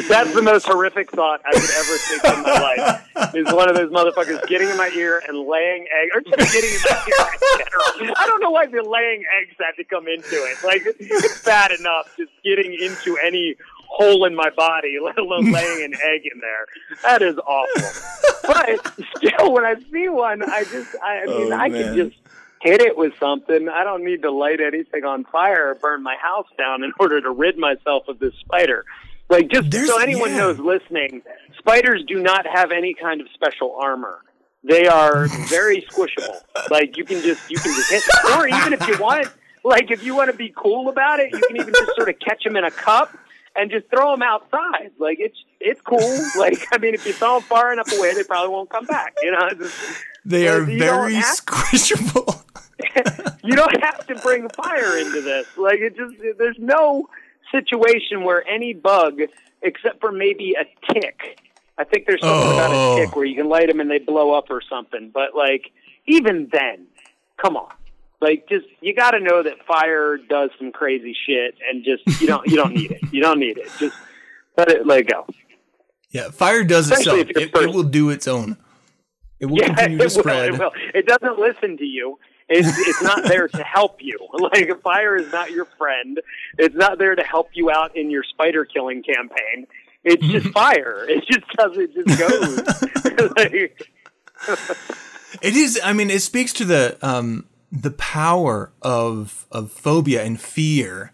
[0.08, 3.36] that's the most horrific thought I could ever think in my life.
[3.36, 6.70] Is one of those motherfuckers getting in my ear and laying eggs, or just getting
[6.70, 8.16] in my ear in general.
[8.18, 10.58] I don't know why the laying eggs had to come into it.
[10.64, 13.56] Like it's bad enough just getting into any
[13.90, 16.98] hole in my body, let alone laying an egg in there.
[17.04, 18.14] That is awful.
[18.44, 21.84] But still, when I see one, I just, I, I mean, Oh, I man.
[21.84, 22.18] can just
[22.62, 23.70] hit it with something.
[23.70, 27.22] I don't need to light anything on fire or burn my house down in order
[27.22, 28.86] to rid myself of this spider.
[29.30, 30.38] Like, just There's- so anyone yeah.
[30.38, 31.22] knows listening,
[31.58, 34.22] spiders do not have any kind of special armor.
[34.64, 36.42] They are very squishable.
[36.72, 38.40] Like you can just you can just hit, them.
[38.40, 39.28] or even if you want,
[39.64, 42.18] like if you want to be cool about it, you can even just sort of
[42.20, 43.16] catch them in a cup
[43.58, 44.92] and just throw them outside.
[45.00, 46.00] Like it's it's cool.
[46.38, 49.16] Like I mean, if you throw them far enough away, they probably won't come back.
[49.22, 49.76] You know, just-
[50.26, 52.44] They uh, are very squishable.
[53.44, 55.48] you don't have to bring fire into this.
[55.58, 57.08] Like it just there's no
[57.52, 59.20] situation where any bug,
[59.62, 61.40] except for maybe a tick.
[61.80, 62.96] I think there's something about Oh.
[62.98, 65.12] a tick where you can light them and they blow up or something.
[65.14, 65.72] But like
[66.06, 66.88] even then,
[67.42, 67.72] come on.
[68.20, 72.28] Like just you got to know that fire does some crazy shit, and just you
[72.28, 73.02] don't you don't need it.
[73.12, 73.70] You don't need it.
[73.78, 73.96] Just
[74.58, 75.26] let it let it go.
[76.10, 77.64] Yeah, fire does Especially itself.
[77.64, 78.58] It, it will do its own.
[79.40, 80.54] It will Yeah, continue it to will, spread.
[80.54, 80.72] it will.
[80.96, 82.18] It doesn't listen to you.
[82.50, 84.18] It's, it's not there to help you.
[84.40, 86.20] Like fire is not your friend.
[86.58, 89.68] It's not there to help you out in your spider killing campaign.
[90.06, 91.06] It's just fire.
[91.10, 91.78] It just does.
[91.78, 93.32] It just goes.
[93.38, 93.86] like,
[95.42, 95.80] It is.
[95.84, 101.12] I mean, it speaks to the um the power of of phobia and fear.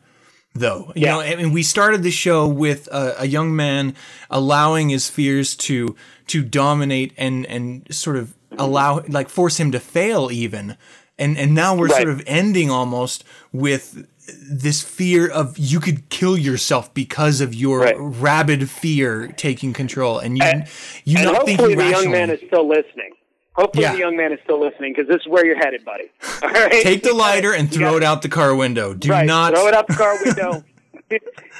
[0.55, 1.13] Though you Yeah.
[1.13, 3.95] know, I mean, we started the show with a, a young man
[4.29, 5.95] allowing his fears to
[6.27, 10.77] to dominate and and sort of allow like force him to fail even,
[11.17, 12.03] and and now we're Right.
[12.03, 14.05] sort of ending almost with
[14.49, 17.95] this fear of you could kill yourself because of your Right.
[17.97, 20.67] rabid fear taking control, and you And-
[21.03, 23.13] you and not hopefully thinking the young man is still listening.
[23.55, 23.93] Hopefully Yeah.
[23.93, 26.05] the young man is still listening because this is where you're headed, buddy.
[26.43, 26.71] All right.
[26.83, 28.93] Take the lighter and throw it out the car window.
[28.93, 29.53] Do right, not.
[29.53, 30.63] throw it out the car window.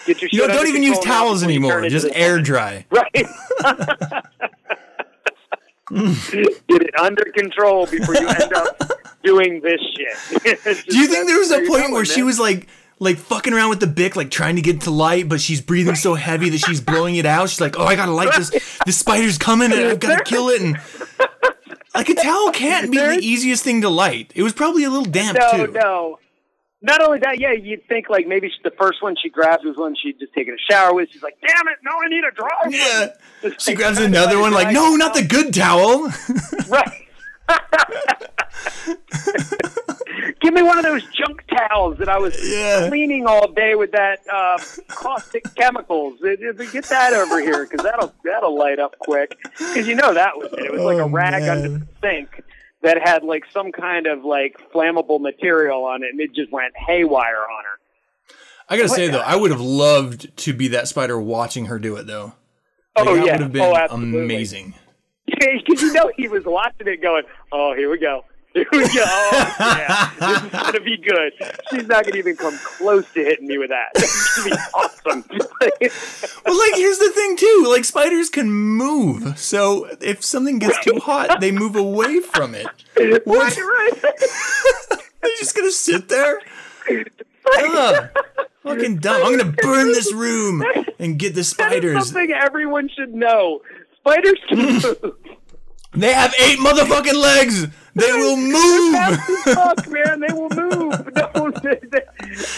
[0.08, 1.90] Get your You know, don't even use towels before you turn anymore.
[1.90, 2.44] Just air woman.
[2.46, 2.86] dry.
[2.90, 3.28] Right.
[5.92, 8.82] Get it under control before you end up
[9.24, 10.86] doing this shit.
[10.90, 12.68] Do you think there was a point going, where she was like,
[13.00, 15.96] like fucking around with the bic, like trying to get to light, but she's breathing
[15.96, 17.50] so heavy that she's blowing it out.
[17.50, 18.50] She's like, "Oh, I gotta light this.
[18.86, 20.80] This spider's coming, and I've gotta kill it." And
[21.96, 24.32] like a towel can't be the easiest thing to light.
[24.36, 25.72] It was probably a little damp No, too.
[25.74, 26.20] no.
[26.82, 29.78] Not only that, yeah, you'd think like maybe she, the first one she grabs was
[29.78, 31.10] one she'd just taken a shower with.
[31.12, 33.52] She's like, "Damn it, no, I need a dry one." Yeah.
[33.60, 36.04] She grabs another one, like, no, not the good towel.
[36.70, 37.08] right.
[40.42, 42.88] Give me one of those junk towels that I was Yeah.
[42.90, 46.20] cleaning all day with that uh, caustic chemicals.
[46.22, 49.38] Get that over here because that'll that'll light up quick.
[49.58, 50.66] Because you know that was it.
[50.66, 52.44] It was like Oh, a rag under the sink
[52.82, 56.74] that had like some kind of like flammable material on it, and it just went
[56.76, 57.80] haywire on her.
[58.70, 61.80] I gotta What say though, I would have loved to be that spider watching her
[61.80, 62.34] do it though.
[62.98, 63.32] Like, Oh, that yeah.
[63.34, 64.24] would have been Oh, absolutely.
[64.24, 64.74] amazing.
[65.34, 69.04] Because you know he was watching it, going, "Oh, here we go." Here we go.
[69.06, 70.12] Oh, yeah.
[70.20, 71.34] This is going to be good.
[71.72, 73.90] She's not going to even come close to hitting me with that.
[73.96, 75.26] It's going to be awesome.
[76.46, 77.66] Well, like here's the thing too.
[77.68, 82.68] Like spiders can move, so if something gets too hot, they move away from it.
[82.98, 84.02] right, right.
[84.02, 86.40] They're just gonna sit there.
[87.58, 88.10] Ugh,
[88.64, 89.24] fucking dumb.
[89.24, 90.64] I'm gonna burn this room
[91.00, 91.70] and get the spiders.
[91.70, 92.08] That is spiders.
[92.08, 93.62] something everyone should know.
[94.04, 95.16] Spiders can move.
[95.96, 97.68] They have eight motherfucking legs.
[97.96, 98.96] They will move.
[99.46, 100.20] Fuck, man.
[100.22, 101.10] They will move.
[101.36, 102.02] No, they, they-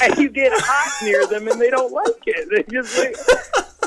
[0.04, 2.50] and you get hot near them, and they don't like it.
[2.50, 3.16] They just like,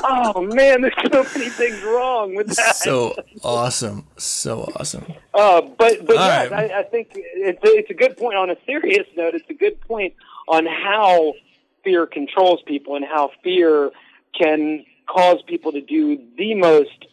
[0.03, 2.75] oh man, there's so many things wrong with that.
[2.75, 4.05] So awesome.
[4.17, 5.05] So awesome.
[5.33, 6.71] Uh, but but yes, right.
[6.71, 8.35] I, I think it's a, it's a good point.
[8.35, 10.13] On a serious note, it's a good point
[10.47, 11.33] on how
[11.83, 13.91] fear controls people and how fear
[14.37, 17.05] can cause people to do the most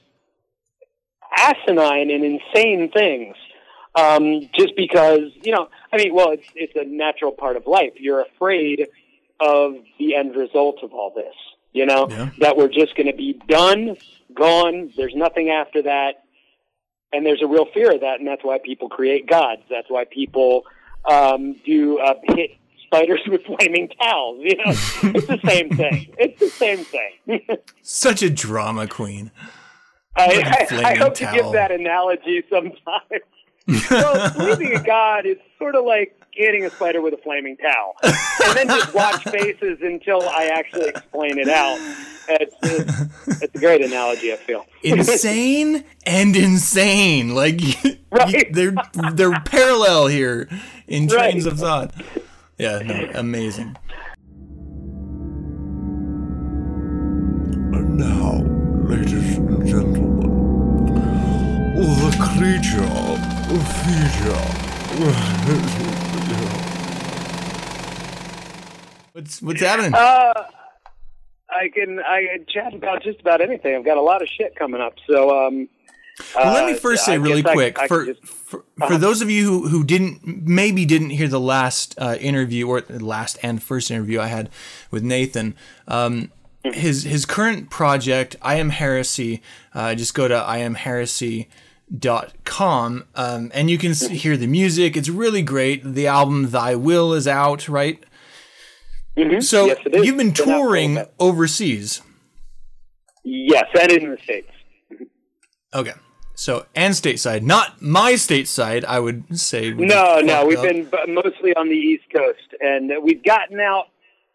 [1.36, 3.36] asinine and insane things.
[3.94, 7.92] Um, just because, you know, I mean, well, it's, it's a natural part of life.
[7.96, 8.88] You're afraid
[9.40, 11.34] of the end result of all this,
[11.72, 12.28] you know, Yeah.
[12.40, 13.96] that we're just going to be done,
[14.34, 16.24] gone, there's nothing after that.
[17.12, 19.62] And there's a real fear of that, and that's why people create gods.
[19.70, 20.64] That's why people
[21.08, 22.50] um, do uh, hit
[22.84, 24.40] spiders with flaming towels.
[24.42, 24.64] You know,
[25.14, 26.12] it's the same thing.
[26.18, 27.46] It's the same thing.
[27.82, 29.30] Such a drama queen.
[30.16, 33.20] I, Like a I, I flaming hope to give that analogy sometime.
[33.88, 37.94] so believing in God is sort of like hitting a spider with a flaming towel,
[38.02, 41.78] and then just watch faces until I actually explain it out.
[42.28, 44.66] It's, it's, it's a great analogy, I feel.
[44.82, 47.34] Insane and insane.
[47.34, 47.60] Like
[48.10, 48.52] Right.
[48.52, 48.74] they're
[49.14, 50.48] they're parallel here
[50.88, 51.30] in Right.
[51.30, 51.92] trains of thought.
[52.58, 53.76] Yeah, no, amazing.
[57.72, 58.42] And now,
[62.36, 62.86] creature
[63.84, 64.36] feature.
[69.12, 69.94] What's what's happening?
[69.94, 70.44] Uh,
[71.48, 73.74] I can I can chat about just about anything.
[73.74, 75.68] I've got a lot of shit coming up, so um.
[76.34, 78.64] Well, let me uh, first say I really guess I- quick I for, just- for
[78.86, 82.80] for those of you who, who didn't maybe didn't hear the last uh, interview or
[82.82, 84.50] the last and first interview I had
[84.90, 85.54] with Nathan.
[85.88, 86.30] Um,
[86.64, 89.42] his his current project, I Am Heresy.
[89.74, 90.34] Uh, just go to
[91.92, 94.96] iamheresy.com um, and you can hear the music.
[94.96, 95.82] It's really great.
[95.84, 98.02] The album Thy Will is out, right?
[99.16, 99.68] So Mm-hmm.
[99.68, 100.06] Yes, it is.
[100.06, 102.02] you've been Been out for a touring overseas.
[103.24, 104.50] Yes, and in the states.
[105.72, 105.94] Okay.
[106.34, 109.70] So and stateside, not my stateside, I would say.
[109.70, 110.64] No, no, we've up.
[110.64, 113.86] been mostly on the East Coast, and we've gotten out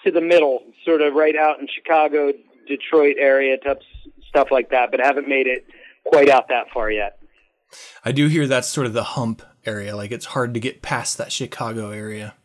[0.04, 2.34] to the middle, sort of right out in Chicago,
[2.68, 3.58] Detroit area,
[4.28, 5.64] stuff like that, but haven't made it
[6.06, 7.21] quite out that far yet.
[8.04, 9.96] I do hear that's sort of the hump area.
[9.96, 12.36] Like it's hard to get past that Chicago area.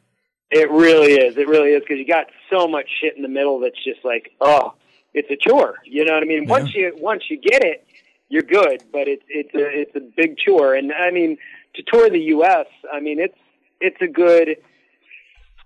[0.51, 1.37] It really is.
[1.37, 4.31] It really is because you got so much shit in the middle that's just like,
[4.41, 4.74] oh,
[5.12, 5.77] it's a chore.
[5.85, 6.47] You know what I mean?
[6.47, 7.87] Once you once you get it,
[8.29, 8.85] you're good.
[8.93, 10.74] But it's it's a it's a big chore.
[10.74, 11.39] And I mean,
[11.74, 13.39] to tour the U.S., I mean, it's
[13.81, 14.57] it's a good.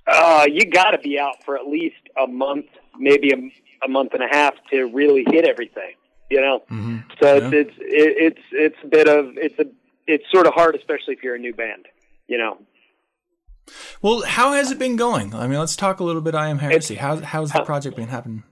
[0.07, 2.67] Uh, you got to be out for at least a month,
[2.99, 5.93] maybe a, a month and a half to really hit everything.
[6.31, 6.63] You know,
[7.21, 9.65] so it's it's it's it's a bit of it's a
[10.07, 11.87] it's sort of hard, especially if you're a new band.
[12.29, 12.59] You know.
[14.03, 15.35] Well, how has it been going?
[15.35, 16.35] I mean, let's talk a little bit.
[16.35, 16.95] I Am Heresy.
[16.95, 18.45] How's how's the project been happening?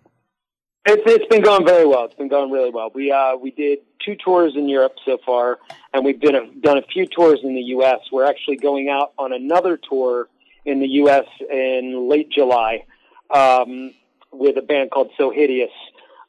[0.87, 2.05] It's it's been going very well.
[2.07, 2.91] It's been going really well.
[2.95, 5.59] We uh we did two tours in Europe so far,
[5.93, 7.99] and we've been a, done a few tours in the U.S.
[8.11, 10.29] We're actually going out on another tour
[10.65, 11.27] in the U.S.
[11.51, 12.85] in late July
[13.31, 13.93] um,
[14.33, 15.71] with a band called So Hideous.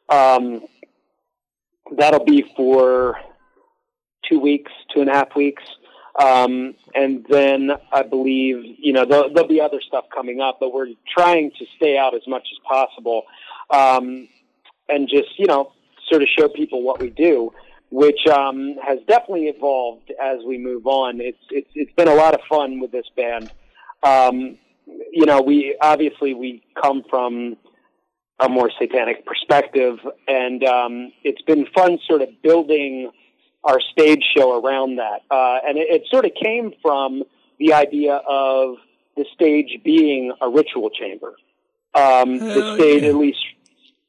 [0.09, 0.61] Um,
[1.97, 3.17] that'll be for
[4.27, 5.63] two weeks, two and a half weeks.
[6.19, 10.73] Um, and then I believe, you know, there'll, there'll be other stuff coming up, but
[10.73, 13.23] we're trying to stay out as much as possible.
[13.69, 14.27] Um,
[14.89, 15.71] and just, you know,
[16.09, 17.53] sort of show people what we do,
[17.91, 21.21] which, um, has definitely evolved as we move on.
[21.21, 23.51] It's, it's, it's been a lot of fun with this band.
[24.03, 24.57] Um,
[25.11, 27.55] you know, we, obviously we come from,
[28.39, 29.97] a more satanic perspective.
[30.27, 33.11] And um, it's been fun sort of building
[33.63, 35.21] our stage show around that.
[35.29, 37.23] Uh, and it, it sort of came from
[37.59, 38.75] the idea of
[39.17, 41.35] the stage being a ritual chamber.
[41.93, 43.09] Um, the stage, yeah.
[43.09, 43.39] at least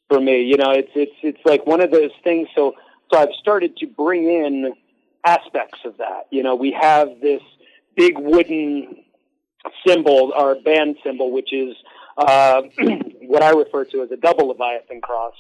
[0.09, 2.49] for me, you know, it's, it's, it's like one of those things.
[2.55, 2.75] So,
[3.13, 4.75] so I've started to bring in
[5.25, 6.27] aspects of that.
[6.31, 7.43] You know, we have this
[7.97, 9.03] big wooden
[9.87, 11.75] symbol, our band symbol, which is
[12.17, 12.63] uh,
[13.31, 15.35] what I refer to as a double Leviathan cross.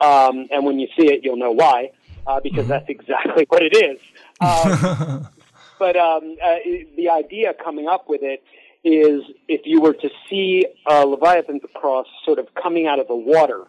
[0.00, 1.92] Um, and when you see it, you'll know why,
[2.26, 3.98] uh, because that's exactly what it is.
[4.40, 5.28] Um,
[5.78, 6.56] but um, uh,
[6.96, 8.42] the idea coming up with it
[8.84, 13.16] is if you were to see a Leviathan cross sort of coming out of the
[13.16, 13.64] water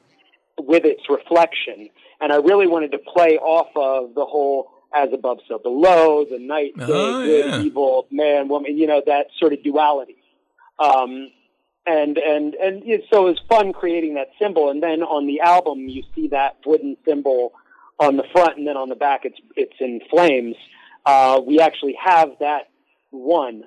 [0.59, 1.89] with its reflection,
[2.21, 6.39] and I really wanted to play off of the whole as above, so below, the
[6.39, 7.61] night, day, Oh, good, yeah.
[7.61, 10.15] evil, man, woman, you know, that sort of duality.
[10.79, 11.29] Um,
[11.87, 14.69] and, and, and it, so it was fun creating that symbol.
[14.69, 17.53] And then on the album, you see that wooden symbol
[17.99, 20.55] on the front and then on the back, it's, it's in flames.
[21.05, 22.69] Uh, we actually have that
[23.11, 23.63] one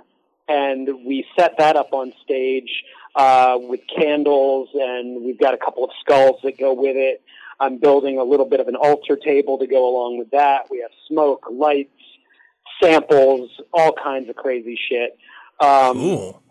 [0.48, 2.84] and we set that up on stage,
[3.16, 7.22] uh, with candles and we've got a couple of skulls that go with it.
[7.58, 10.70] I'm building a little bit of an altar table to go along with that.
[10.70, 11.90] We have smoke, lights,
[12.82, 15.18] samples, all kinds of crazy shit.
[15.60, 16.42] Um, cool.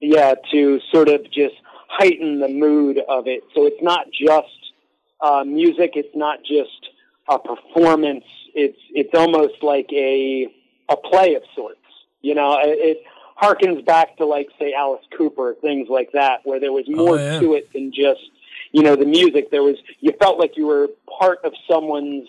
[0.00, 1.54] Yeah, to sort of just
[1.88, 3.42] heighten the mood of it.
[3.54, 4.72] So it's not just
[5.20, 5.92] uh, music.
[5.94, 6.90] It's not just
[7.28, 8.24] a performance.
[8.54, 10.48] It's it's almost like a
[10.88, 11.76] a play of sorts.
[12.20, 13.02] You know, it, it
[13.40, 17.40] harkens back to like say Alice Cooper, things like that, where there was more yeah.
[17.40, 18.30] to it than just
[18.72, 19.50] you know the music.
[19.50, 20.88] There was you felt like you were
[21.18, 22.28] part of someone's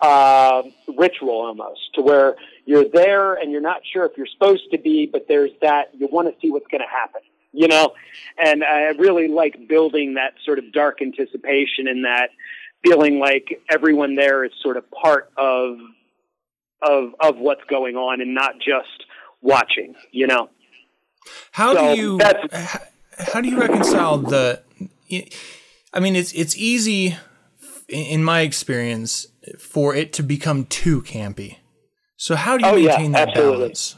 [0.00, 0.62] uh,
[0.96, 2.36] ritual almost, to where
[2.68, 6.06] you're there and you're not sure if you're supposed to be, but there's that you
[6.12, 7.22] want to see what's going to happen.
[7.52, 7.94] You know,
[8.36, 12.28] and I really like building that sort of dark anticipation and that
[12.84, 15.78] feeling like everyone there is sort of part of
[16.82, 19.04] of of what's going on and not just
[19.40, 19.94] watching.
[20.12, 20.50] You know.
[21.52, 22.86] How So do you that's-
[23.32, 24.62] how do you reconcile the?
[25.94, 27.16] I mean, it's it's easy,
[27.88, 29.26] in my experience,
[29.58, 31.56] for it to become too campy.
[32.18, 33.58] So how do you Oh, yeah, maintain that absolutely.
[33.58, 33.96] balance?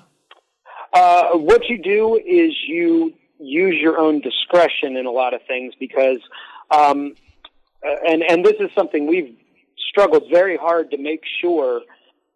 [0.93, 5.73] Uh, what you do is you use your own discretion in a lot of things
[5.81, 6.19] because,
[6.71, 7.15] um,
[7.83, 9.35] and and this is something we've
[9.89, 11.81] struggled very hard to make sure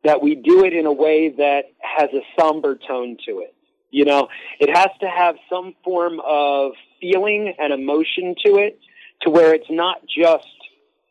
[0.05, 3.55] that we do it in a way that has a somber tone to it.
[3.91, 4.29] You know,
[4.61, 8.81] it has to have some form of feeling and emotion to it,
[9.23, 10.49] to where it's not just,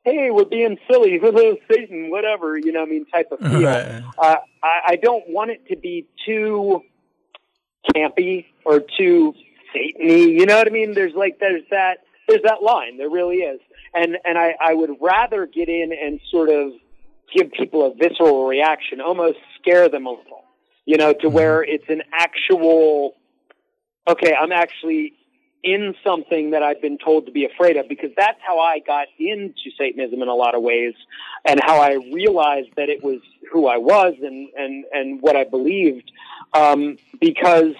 [0.03, 1.19] hey, we're being silly,
[1.71, 3.63] Satan, whatever, you know, what I mean, type of feel.
[3.63, 4.03] Right.
[4.17, 6.81] Uh, I, I don't want it to be too
[7.95, 9.33] campy or too
[9.75, 10.29] satany.
[10.39, 10.93] You know what I mean?
[10.93, 12.97] There's like there's that there's that line.
[12.97, 13.59] There really is.
[13.93, 16.71] And and I, I would rather get in and sort of
[17.33, 20.43] give people a visceral reaction, almost scare them a little.
[20.85, 23.15] You know, to where it's an actual
[24.07, 25.13] okay, I'm actually
[25.63, 29.07] in something that I've been told to be afraid of because that's how I got
[29.17, 30.93] into Satanism in a lot of ways
[31.45, 35.45] and how I realized that it was who I was and, and, and what I
[35.45, 36.11] believed.
[36.53, 37.75] Um, because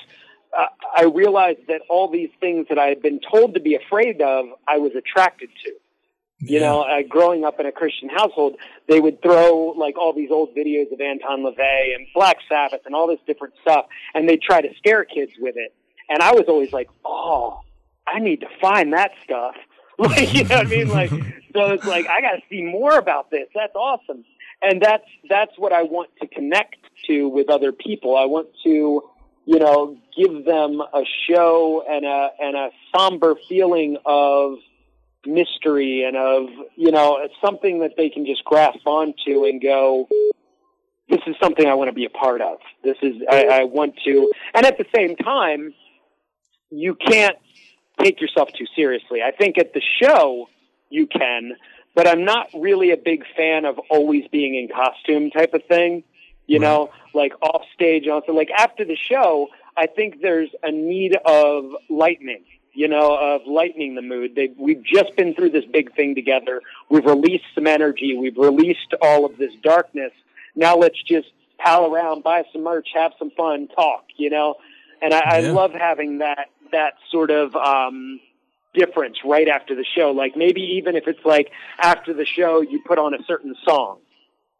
[0.58, 4.22] uh, I realized that all these things that I had been told to be afraid
[4.22, 5.74] of, I was attracted to.
[6.46, 8.58] You know, uh, growing up in a Christian household,
[8.90, 12.94] they would throw like all these old videos of Anton LaVey and Black Sabbath and
[12.94, 15.74] all this different stuff, and they'd try to scare kids with it.
[16.10, 17.62] And I was always like, oh,
[18.08, 19.56] I need to find that stuff.
[19.99, 20.88] Like, you know what I mean?
[20.88, 23.47] Like, so it's like, I got to see more about this.
[23.54, 24.26] That's awesome.
[24.60, 28.18] And that's, that's what I want to connect to with other people.
[28.18, 29.04] I want to,
[29.45, 34.56] you know, give them a show and a, and a somber feeling of
[35.28, 40.08] mystery and of, you know, something that they can just grasp onto and go,
[41.08, 42.58] this is something I want to be a part of.
[42.84, 45.74] This is, I, I want to, and at the same time,
[46.72, 47.38] you can't
[48.00, 49.22] take yourself too seriously.
[49.22, 50.50] I think at the show
[50.89, 51.56] you can,
[51.96, 56.04] but I'm not really a big fan of always being in costume type of thing.
[56.46, 61.16] You know, like off stage, also like after the show, I think there's a need
[61.26, 62.44] of lightning.
[62.76, 64.34] You know, of lightening the mood.
[64.36, 66.60] They, we've just been through this big thing together.
[66.89, 68.18] We've released some energy.
[68.18, 70.12] We've released all of this darkness.
[70.56, 71.28] Now let's just
[71.60, 74.06] pal around, buy some merch, have some fun, talk.
[74.18, 74.56] You know,
[75.04, 78.19] and I, I love having that that sort of um,
[78.74, 80.11] difference right after the show.
[80.11, 83.99] Like maybe even if it's like after the show, you put on a certain song,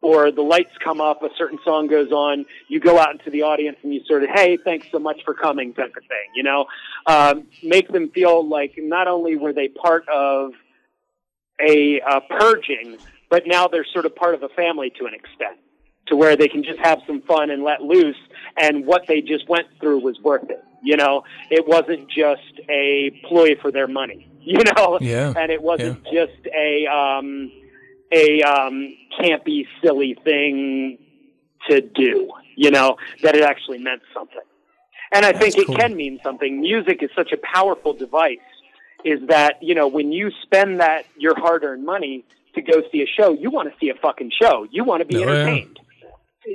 [0.00, 3.42] or the lights come up, a certain song goes on, you go out into the
[3.42, 6.28] audience and you sort of, hey, thanks so much for coming, type of thing.
[6.34, 6.66] You know,
[7.06, 10.52] um, make them feel like not only were they part of
[11.58, 12.98] a uh, purging,
[13.30, 15.58] but now they're sort of part of a family to an extent,
[16.06, 18.20] to where they can just have some fun and let loose,
[18.58, 20.62] and what they just went through was worth it.
[20.84, 24.30] You know, it wasn't just a ploy for their money.
[24.46, 27.50] You know, Yeah, and it wasn't just a um,
[28.12, 30.98] a um, campy, silly thing
[31.70, 32.30] to do.
[32.54, 34.42] You know, that it actually meant something.
[35.12, 35.76] And I think it cool.
[35.76, 36.60] can mean something.
[36.60, 38.36] Music is such a powerful device.
[39.02, 42.22] Is that you know when you spend that your hard-earned money
[42.54, 44.66] to go see a show, you want to see a fucking show.
[44.70, 45.83] You want to be Oh, yeah.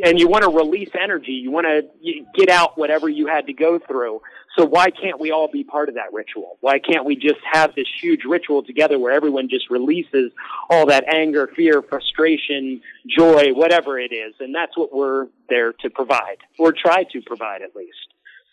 [0.03, 1.31] And you want to release energy.
[1.31, 4.21] You want to get out whatever you had to go through.
[4.57, 6.57] So why can't we all be part of that ritual?
[6.61, 10.31] Why can't we just have this huge ritual together where everyone just releases
[10.69, 14.33] all that anger, fear, frustration, joy, whatever it is?
[14.39, 17.97] And that's what we're there to provide, or try to provide at least.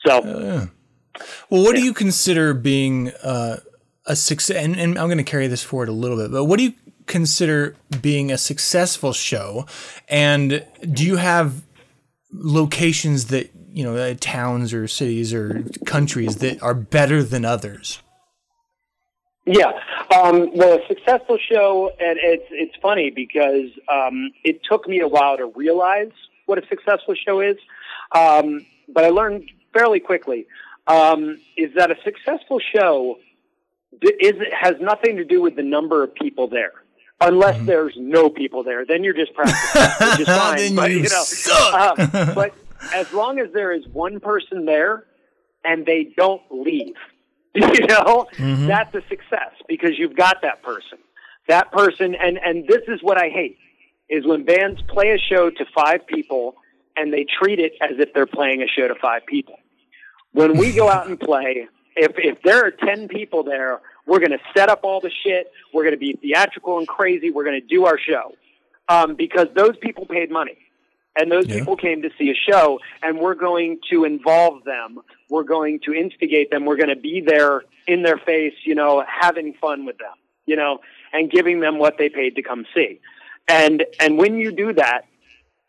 [0.07, 0.23] So.
[0.25, 0.67] Yeah.
[1.49, 3.57] Well, what do you consider being uh,
[4.05, 4.57] a success?
[4.63, 6.75] And, and I'm going to carry this forward a little bit, but what do you
[7.07, 9.67] consider being a successful show?
[10.09, 11.63] And do you have
[12.33, 18.01] locations that you know, uh, towns or cities or countries that are better than others?
[19.45, 19.73] Yeah.
[20.15, 25.09] Um, well, a successful show, and it's it's funny because um, it took me a
[25.09, 26.11] while to realize
[26.47, 27.57] what a successful show is,
[28.13, 30.47] um, but I learned fairly quickly.
[30.87, 33.19] um, is that a successful show
[34.21, 36.73] is has nothing to do with the number of people there.
[37.21, 40.57] Unless there's no people there, then you're just practicing, which is fine.
[40.59, 41.99] Then but you you know, suck.
[41.99, 42.55] uh, but
[42.93, 45.05] as long as there is one person there
[45.65, 46.95] and they don't leave,
[47.55, 50.99] you know, that's a success because you've got that person.
[51.49, 53.57] That person, and and this is what I hate
[54.11, 56.57] is when bands play a show to five people
[56.97, 59.57] and they treat it as if they're playing a show to five people.
[60.33, 64.31] When we go out and play, if if there are ten people there, we're going
[64.33, 65.51] to set up all the shit.
[65.73, 67.31] We're going to be theatrical and crazy.
[67.31, 68.33] We're going to do our show
[68.89, 70.59] um, because those people paid money
[71.19, 71.59] and those Yeah.
[71.59, 74.99] people came to see a show, and we're going to involve them.
[75.31, 76.67] We're going to instigate them.
[76.67, 80.13] We're going to be there in their face, you know, having fun with them,
[80.45, 80.81] you know,
[81.15, 83.01] and giving them what they paid to come see.
[83.49, 85.03] And and when you do that,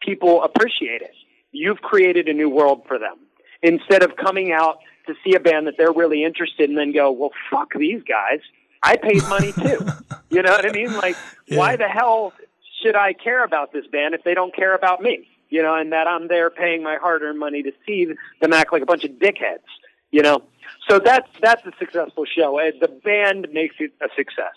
[0.01, 1.11] people appreciate it.
[1.51, 3.15] You've created a new world for them
[3.63, 6.93] instead of coming out to see a band that they're really interested in and then
[6.93, 8.39] go, well, fuck these guys.
[8.83, 9.79] I paid money too.
[10.29, 10.93] you know what I mean?
[10.93, 11.15] Like,
[11.49, 12.33] why the hell
[12.81, 15.27] should I care about this band if they don't care about me?
[15.49, 18.81] You know, and that I'm there paying my hard-earned money to see them act like
[18.81, 19.63] a bunch of dickheads.
[20.11, 20.43] You know,
[20.89, 22.59] so that's that's a successful show.
[22.59, 24.55] And the band makes it a success,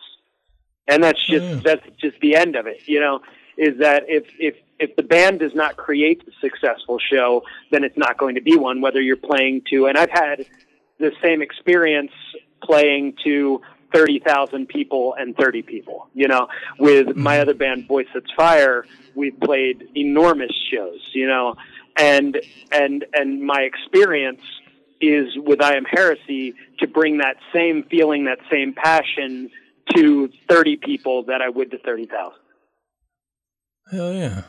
[0.86, 1.62] and that's just mm.
[1.62, 2.82] that's just the end of it.
[2.86, 3.20] You know,
[3.56, 7.98] is that if if if the band does not create a successful show, then it's
[7.98, 8.80] not going to be one.
[8.80, 10.46] Whether you're playing to, and I've had
[10.98, 12.12] the same experience
[12.62, 13.60] playing to
[13.92, 16.08] 30,000 people and 30 people.
[16.14, 17.22] You know, with mm-hmm.
[17.22, 21.56] my other band, Boysetsfire, we've played enormous shows, you know,
[21.96, 22.40] and,
[22.72, 24.42] and, and my experience
[25.00, 29.50] is with I Am Heresy to bring that same feeling, that same passion
[29.94, 32.32] to 30 people that I would to 30,000.
[33.90, 34.42] Hell yeah.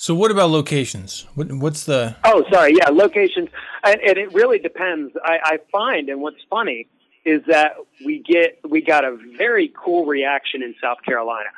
[0.00, 1.26] So what about locations?
[1.34, 2.72] What, what's the Oh, sorry.
[2.76, 3.48] Yeah, locations,
[3.82, 5.12] and, and it really depends.
[5.24, 6.86] I, I find, and what's funny
[7.24, 7.72] is that
[8.06, 11.48] we get we got a very cool reaction in South Carolina.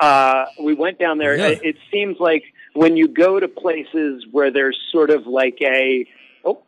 [0.00, 1.34] Uh, we went down there.
[1.34, 1.52] Really?
[1.52, 2.42] It, it seems like
[2.72, 6.04] when you go to places where there's sort of like a
[6.44, 6.64] oh,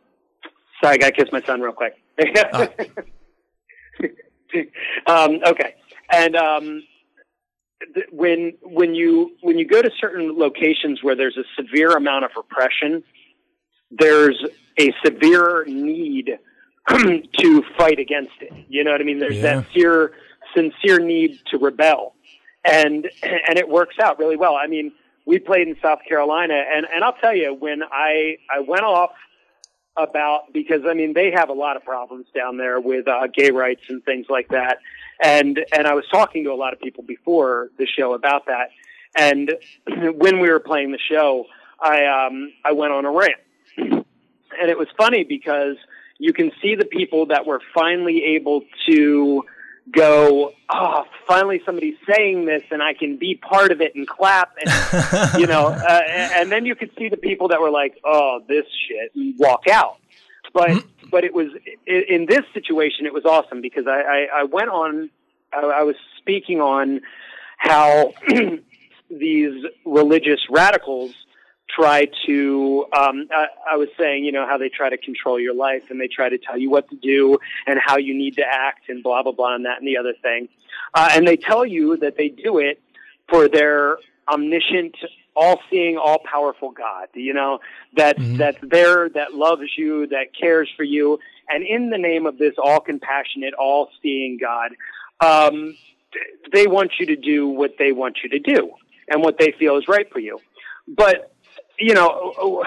[0.81, 1.97] sorry, I got to kiss my son real quick.
[5.07, 5.75] um, okay,
[6.09, 6.83] and um,
[8.11, 12.31] when when you when you go to certain locations where there's a severe amount of
[12.35, 13.03] repression,
[13.91, 14.43] there's
[14.79, 16.37] a severe need
[16.89, 18.51] to fight against it.
[18.69, 19.19] You know what I mean?
[19.19, 19.55] There's Yeah.
[19.55, 20.13] that sincere
[20.55, 22.15] sincere need to rebel,
[22.65, 24.55] and and it works out really well.
[24.55, 24.91] I mean,
[25.25, 29.11] we played in South Carolina, and and I'll tell you when I I went off
[29.97, 33.51] about because I mean they have a lot of problems down there with uh, gay
[33.51, 34.77] rights and things like that,
[35.21, 38.69] and and I was talking to a lot of people before the show about that,
[39.15, 39.51] and
[40.15, 41.45] when we were playing the show,
[41.81, 43.41] I um I went on a rant,
[43.77, 44.05] and
[44.69, 45.77] it was funny because
[46.19, 49.43] you can see the people that were finally able to
[49.91, 54.55] go, oh, finally somebody's saying this and I can be part of it and clap
[54.57, 57.97] and, you know, uh, and, and then you could see the people that were like,
[58.03, 59.97] oh, this shit and walk out.
[60.53, 61.47] But, but it was,
[61.85, 65.09] in this situation, it was awesome because I, I, I went on,
[65.53, 67.01] I, I was speaking on
[67.57, 68.13] how
[69.09, 71.13] these religious radicals
[71.69, 75.53] try to um, I, I was saying you know how they try to control your
[75.53, 78.43] life and they try to tell you what to do and how you need to
[78.43, 80.47] act and blah blah blah and that and the other thing.
[80.93, 82.81] Uh, and they tell you that they do it
[83.29, 83.97] for their
[84.31, 84.95] omniscient
[85.37, 87.59] all-seeing all-powerful god you know
[87.95, 91.19] that that's there that loves you that cares for you.
[91.49, 94.71] And in the name of this all-compassionate all-seeing god
[95.19, 95.75] um,
[96.51, 98.71] they want you to do what they want you to do
[99.07, 100.39] and what they feel is right for you.
[100.87, 101.31] But
[101.79, 102.63] you know,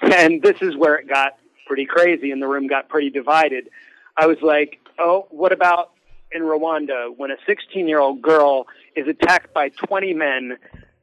[0.00, 3.68] and this is where it got pretty crazy and the room got pretty divided.
[4.16, 5.90] I was like, oh, what about
[6.32, 10.58] in Rwanda when a 16 year old girl is attacked by 20 men,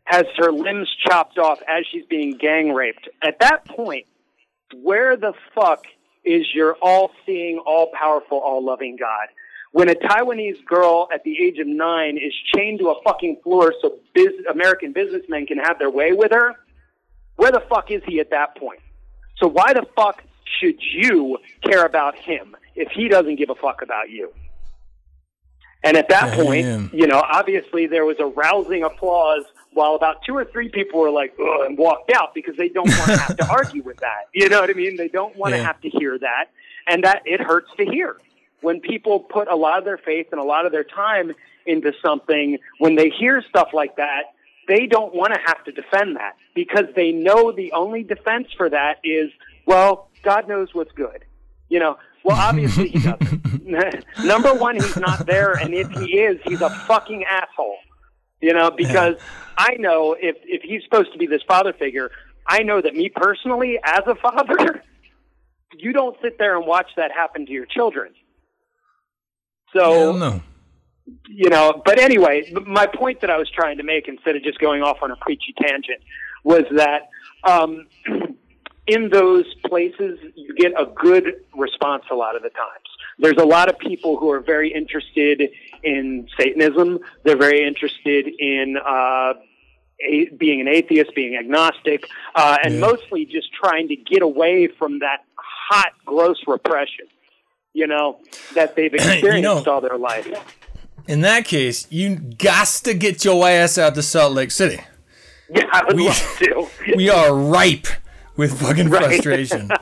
[0.06, 3.10] has her limbs chopped off as she's being gang raped?
[3.22, 4.06] At that point,
[4.82, 5.86] where the fuck
[6.26, 9.28] is your all seeing, all powerful, all loving God?
[9.72, 13.74] When a Taiwanese girl at the age of nine is chained to a fucking floor
[13.82, 16.54] so biz- American businessmen can have their way with her,
[17.38, 18.80] where the fuck is he at that point?
[19.38, 20.24] So why the fuck
[20.60, 24.32] should you care about him if he doesn't give a fuck about you?
[25.84, 29.43] And at that point, you know, obviously there was a rousing applause
[29.74, 32.88] while about two or three people were like, Ugh, and walked out because they don't
[32.89, 34.28] want to have to argue with that.
[34.34, 34.95] You know what I mean?
[34.97, 35.65] They don't want to Yeah.
[35.65, 36.45] have to hear that.
[36.88, 38.17] And that it hurts to hear.
[38.61, 41.34] When people put a lot of their faith and a lot of their time
[41.65, 44.24] into something, when they hear stuff like that,
[44.67, 48.69] they don't want to have to defend that because they know the only defense for
[48.69, 49.30] that is,
[49.65, 51.26] well, God knows what's good.
[51.69, 53.65] You know, Well, obviously he doesn't.
[54.26, 57.78] Number one, he's not there, and if he is, he's a fucking asshole.
[58.43, 59.15] You know, because
[59.57, 62.11] I know if if he's supposed to be this father figure,
[62.45, 64.83] I know that me personally, as a father,
[65.77, 68.13] you don't sit there and watch that happen to your children.
[69.73, 70.41] So no.
[71.29, 74.59] you know, but anyway, my point that I was trying to make instead of just
[74.59, 76.01] going off on a preachy tangent
[76.43, 77.09] was that
[77.45, 77.87] um,
[78.87, 82.92] in those places you get a good response a lot of the times.
[83.20, 85.41] There's a lot of people who are very interested
[85.84, 86.99] in Satanism.
[87.24, 89.34] They're very interested in uh,
[90.05, 92.80] a, being an atheist, being agnostic, uh, and Yeah.
[92.82, 97.05] mostly just trying to get away from that hot, gross repression.
[97.74, 98.20] You know
[98.55, 100.28] that they've experienced all their life.
[101.07, 104.80] In that case, you got to get your ass out to Salt Lake City.
[105.53, 106.68] Yeah, I would We- love to.
[106.95, 107.88] We are ripe
[108.38, 109.05] with fucking Right.
[109.05, 109.70] frustration.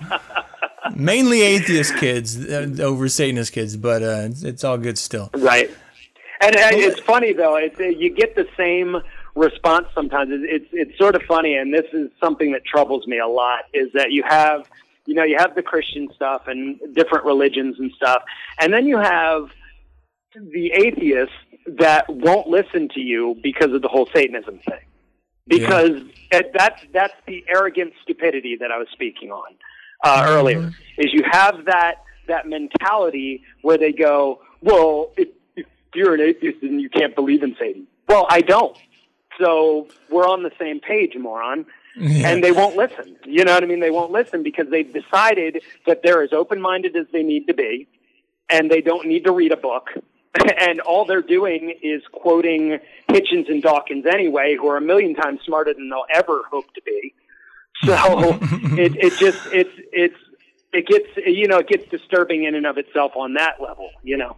[0.95, 5.29] Mainly atheist kids uh, over Satanist kids, but uh, it's, it's all good still.
[5.35, 5.69] Right.
[6.41, 7.55] And, and it's funny though.
[7.55, 8.97] It's, uh, you get the same
[9.35, 10.31] response sometimes.
[10.33, 13.59] It's, it's it's sort of funny, and this is something that troubles me a lot.
[13.73, 14.67] Is that you have
[15.05, 18.23] you know you have the Christian stuff and different religions and stuff,
[18.59, 19.51] and then you have
[20.33, 21.35] the atheists
[21.67, 24.79] that won't listen to you because of the whole Satanism thing.
[25.47, 29.53] Because it- that's that's the arrogant stupidity that I was speaking on
[30.03, 30.71] uh, earlier.
[30.97, 36.61] Is you have that that mentality where they go, well, if, if you're an atheist
[36.61, 37.87] and you can't believe in Satan.
[38.07, 38.77] Well, I don't.
[39.39, 41.65] So we're on the same page, moron.
[41.99, 43.17] And they won't listen.
[43.25, 43.81] You know what I mean?
[43.81, 47.53] They won't listen because they've decided that they're as open minded as they need to
[47.53, 47.87] be,
[48.49, 49.89] and they don't need to read a book.
[50.61, 52.79] And all they're doing is quoting
[53.09, 56.81] Hitchens and Dawkins anyway, who are a million times smarter than they'll ever hope to
[56.85, 57.13] be.
[57.85, 58.37] So
[58.77, 60.15] it it just it's it's
[60.71, 63.89] it gets you know it gets disturbing in and of itself on that level.
[64.03, 64.37] You know.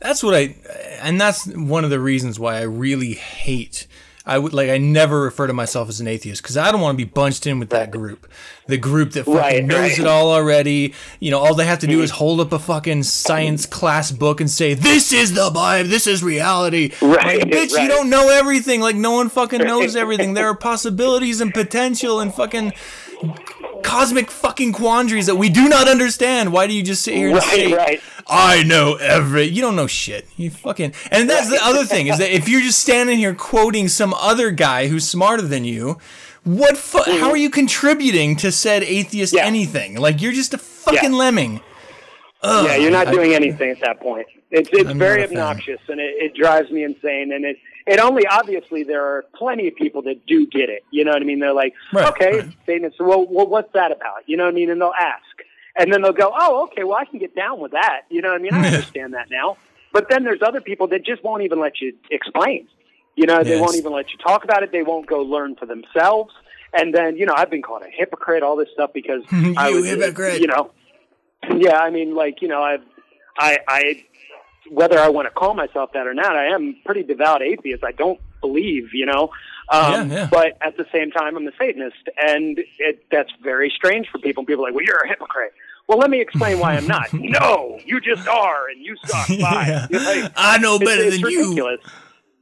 [0.00, 0.56] That's what I,
[1.00, 3.86] and that's one of the reasons why I really hate.
[4.24, 6.96] I would like I never refer to myself as an atheist because I don't want
[6.96, 8.30] to be bunched in with that group,
[8.66, 9.98] the group that fucking Right, knows right.
[9.98, 10.94] it all already.
[11.18, 12.18] You know, all they have to do is mm-hmm.
[12.18, 15.88] hold up a fucking science class book and say, "This is the Bible.
[15.88, 18.80] This is reality." Right, like, bitch, you don't know everything.
[18.80, 20.34] Like no one fucking knows everything.
[20.34, 22.72] There are possibilities and potential and fucking
[23.82, 26.52] cosmic fucking quandaries that we do not understand.
[26.52, 28.00] Why do you just sit here and Right, say, right.
[28.26, 29.44] I know every.
[29.44, 30.26] You don't know shit.
[30.36, 30.94] You fucking.
[31.10, 34.50] And that's the other thing is that if you're just standing here quoting some other
[34.50, 35.98] guy who's smarter than you,
[36.44, 36.76] what?
[36.76, 37.20] Fu- mm-hmm.
[37.20, 39.44] How are you contributing to said atheist Yeah.
[39.44, 39.96] anything?
[39.96, 41.18] Like you're just a fucking Yeah.
[41.18, 41.60] lemming.
[42.44, 44.26] yeah, you're not doing anything at that point.
[44.50, 45.38] It's it's I'm very not a fan.
[45.38, 47.32] obnoxious and it, it drives me insane.
[47.32, 47.56] And it
[47.86, 50.84] it only obviously there are plenty of people that do get it.
[50.90, 51.40] You know what I mean?
[51.40, 52.52] They're like, Right, okay, right.
[52.66, 52.96] Satanist.
[53.00, 54.22] Well, well, what's that about?
[54.26, 54.70] You know what I mean?
[54.70, 55.22] And they'll ask,
[55.76, 58.02] and then they'll go, oh, okay, well, I can get down with that.
[58.10, 58.54] You know what I mean?
[58.54, 59.56] I understand that now.
[59.92, 62.66] But then there's other people that just won't even let you explain.
[63.16, 63.60] You know, they Yes.
[63.60, 64.72] won't even let you talk about it.
[64.72, 66.32] They won't go learn for themselves.
[66.74, 69.76] And then, you know, I've been called a hypocrite, all this stuff because I You
[69.76, 70.40] was, hypocrite.
[70.40, 70.70] you know,
[71.56, 72.80] yeah, I mean, like you know, I've,
[73.36, 74.04] I, I,
[74.72, 77.84] whether I want to call myself that or not, I am pretty devout atheist.
[77.84, 79.30] I don't believe, you know,
[79.68, 80.28] um, Yeah, yeah.
[80.30, 84.44] but at the same time, I'm a Satanist, and it, that's very strange for people.
[84.44, 85.52] People are like, well, you're a hypocrite.
[85.88, 87.08] Well, let me explain why I'm not.
[87.12, 89.28] no, you just are, and you suck.
[89.40, 89.86] Bye.
[89.90, 89.98] Yeah.
[89.98, 91.42] Like, I know it's, better it's than you.
[91.50, 91.80] ridiculous.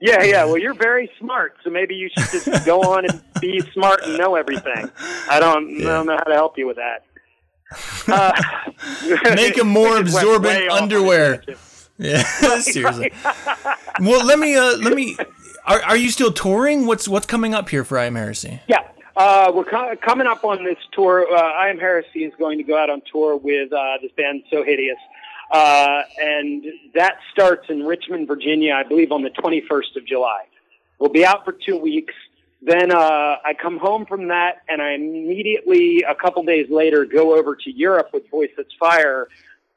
[0.01, 0.45] Yeah, yeah.
[0.45, 4.17] Well, you're very smart, so maybe you should just go on and be smart and
[4.17, 4.91] know everything.
[5.29, 7.05] I don't, I don't know how to help you with that.
[8.09, 8.33] Uh,
[9.35, 11.43] Make a more we just went absorbent underwear.
[12.01, 12.23] Yeah,
[12.61, 13.13] seriously.
[14.01, 14.57] well, let me.
[14.57, 15.17] Uh, let me.
[15.67, 16.87] Are, are you still touring?
[16.87, 18.61] What's what's coming up here for I Am Heresy?
[18.67, 21.27] Yeah, uh, we're co- coming up on this tour.
[21.31, 24.45] Uh, I Am Heresy is going to go out on tour with uh, this band
[24.51, 24.97] So Hideous,
[25.53, 26.65] uh, and
[26.95, 30.45] that starts in Richmond, Virginia, I believe, on the 21st of July.
[30.99, 32.15] We'll be out for two weeks.
[32.63, 37.37] Then uh, I come home from that, and I immediately, a couple days later, go
[37.37, 39.27] over to Europe with Boysetsfire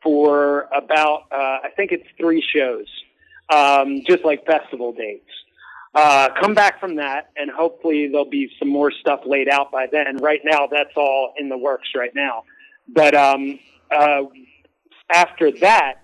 [0.03, 2.88] for about, uh, I think it's three shows,
[3.49, 5.30] um, just like festival dates
[5.95, 9.88] uh, come back from that, and hopefully there'll be some more stuff laid out by
[9.91, 10.17] then.
[10.17, 12.43] Right now, that's all in the works right now.
[12.88, 13.59] But um,
[13.95, 14.23] uh,
[15.13, 15.95] after that,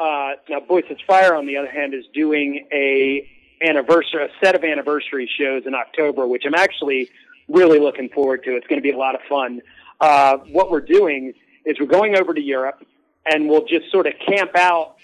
[0.00, 3.30] uh, now Boysetsfire, on the other hand, is doing a
[3.62, 7.08] anniversary, a set of anniversary shows in October, which I'm actually
[7.48, 8.56] really looking forward to.
[8.56, 9.62] It's going to be a lot of fun.
[10.00, 11.32] Uh, what we're doing
[11.64, 12.84] is we're going over to Europe,
[13.26, 14.96] and we'll just sort of camp out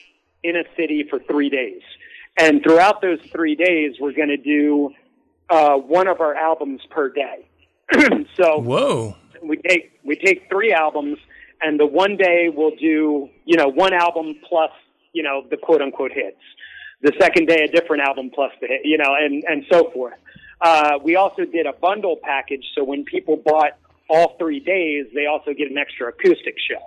[0.42, 1.82] in a city for three days.
[2.38, 4.90] And throughout those three days, we're going to do
[5.50, 7.46] uh, one of our albums per day.
[8.36, 9.16] so Whoa.
[9.42, 11.18] we take we take three albums
[11.60, 14.70] and the one day we'll do you know one album plus
[15.12, 16.40] you know the quote unquote hits.
[17.02, 20.14] The second day a different album plus the hit, you know, and and so forth.
[20.60, 23.72] Uh, we also did a bundle package, so when people bought
[24.08, 26.80] all three days, they also get an extra acoustic show.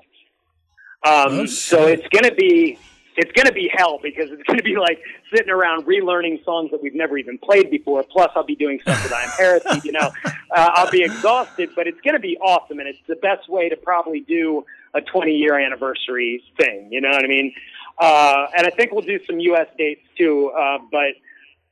[1.06, 2.80] Um, Oh, so it's going to be
[3.18, 5.00] it's going to be hell because it's going to be like
[5.34, 8.04] sitting around relearning songs that we've never even played before.
[8.04, 9.82] Plus, I'll be doing stuff with I Am Heresy.
[9.86, 10.32] You know, uh,
[10.74, 13.78] I'll be exhausted, but it's going to be awesome, and it's the best way to
[13.78, 16.90] probably do a 20 year anniversary thing.
[16.92, 17.54] You know what I mean?
[18.00, 19.68] Uh, and I think we'll do some U.S.
[19.78, 20.50] dates too.
[20.50, 21.14] Uh, but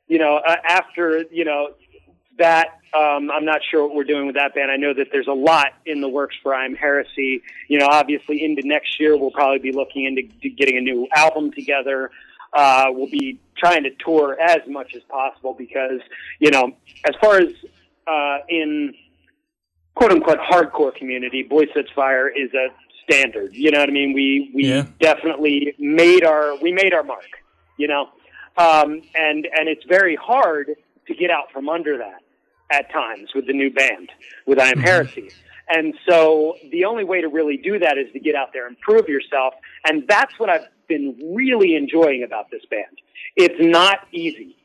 [0.06, 1.70] you know, uh, after you know
[2.38, 4.70] that um, I'm not sure what we're doing with that band.
[4.70, 7.42] I know that there's a lot in the works for I'm Heresy.
[7.68, 11.50] You know, obviously into next year we'll probably be looking into getting a new album
[11.52, 12.10] together.
[12.52, 16.00] Uh, we'll be trying to tour as much as possible because
[16.38, 16.72] you know,
[17.04, 17.48] as far as
[18.06, 18.94] uh, in
[19.94, 22.68] quote unquote hardcore community, Boy Sets Fire is a
[23.02, 23.54] standard.
[23.54, 24.12] You know what I mean?
[24.12, 24.86] We we Yeah.
[25.00, 27.26] definitely made our we made our mark.
[27.76, 28.08] You know,
[28.56, 30.70] um, and and it's very hard
[31.08, 32.23] to get out from under that
[32.70, 34.10] at times with the new band
[34.46, 35.30] with I Am Heresy.
[35.68, 38.78] And so the only way to really do that is to get out there and
[38.80, 39.54] prove yourself.
[39.86, 42.98] And that's what I've been really enjoying about this band.
[43.36, 44.56] It's not easy.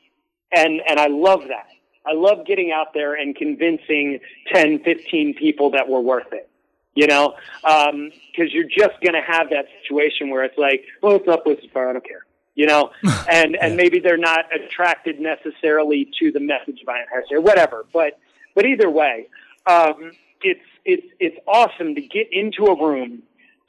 [0.52, 1.68] And, and I love that.
[2.06, 4.20] I love getting out there and convincing
[4.52, 6.48] 10, 15 people that we're worth it.
[6.94, 11.16] You know, um, cause you're just going to have that situation where it's like, well,
[11.16, 11.88] it's not Boysetsfire.
[11.88, 12.26] I don't care.
[12.54, 12.90] You know,
[13.30, 17.40] and, and maybe they're not attracted necessarily to the message of I Am Heresy or
[17.40, 17.86] whatever.
[17.92, 18.18] But,
[18.54, 19.28] but either way,
[19.66, 20.12] um,
[20.42, 23.22] it's, it's, it's awesome to get into a room,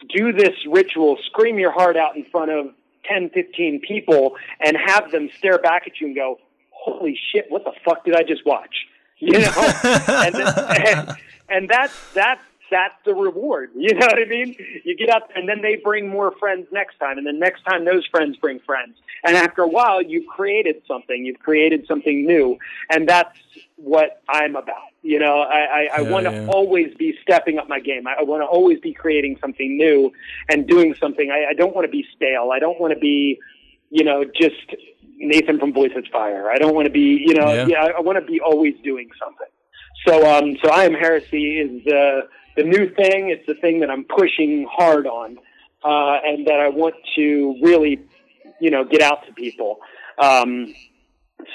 [0.09, 2.73] do this ritual, scream your heart out in front of
[3.05, 6.39] 10, 15 people and have them stare back at you and go,
[6.71, 8.87] holy shit, what the fuck did I just watch?
[9.19, 9.53] You know,
[9.83, 11.17] and, and,
[11.47, 12.41] and that's, that's,
[12.71, 13.71] that's the reward.
[13.81, 14.55] You know what I mean?
[14.85, 17.17] You get up and then they bring more friends next time.
[17.17, 18.95] And then next time those friends bring friends.
[19.23, 21.25] And after a while, you've created something.
[21.25, 22.57] You've created something new.
[22.89, 23.37] And that's
[23.75, 24.89] what I'm about.
[25.01, 26.47] You know, I, I, I want to yeah.
[26.47, 28.07] always be stepping up my game.
[28.07, 30.11] I, I want to always be creating something new
[30.49, 31.31] and doing something.
[31.31, 32.51] I, I don't want to be stale.
[32.53, 33.39] I don't want to be,
[33.89, 34.75] you know, just
[35.17, 36.47] Nathan from Boysetsfire.
[36.47, 37.65] I don't want to be, you know, Yeah.
[37.67, 39.47] yeah, I, I want to be always doing something.
[40.07, 43.29] So, um, so I am heresy is the the new thing.
[43.29, 45.37] It's the thing that I'm pushing hard on,
[45.83, 47.99] uh, and that I want to really,
[48.59, 49.79] you know, get out to people.
[50.17, 50.73] Um,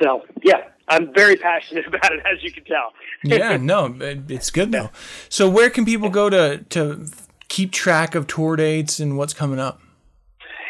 [0.03, 2.93] so, yeah, I'm very passionate about it, as you can tell.
[3.25, 4.91] yeah, no, it- it's good though.
[5.29, 7.07] So where can people go to to
[7.49, 9.81] keep track of tour dates and what's coming up?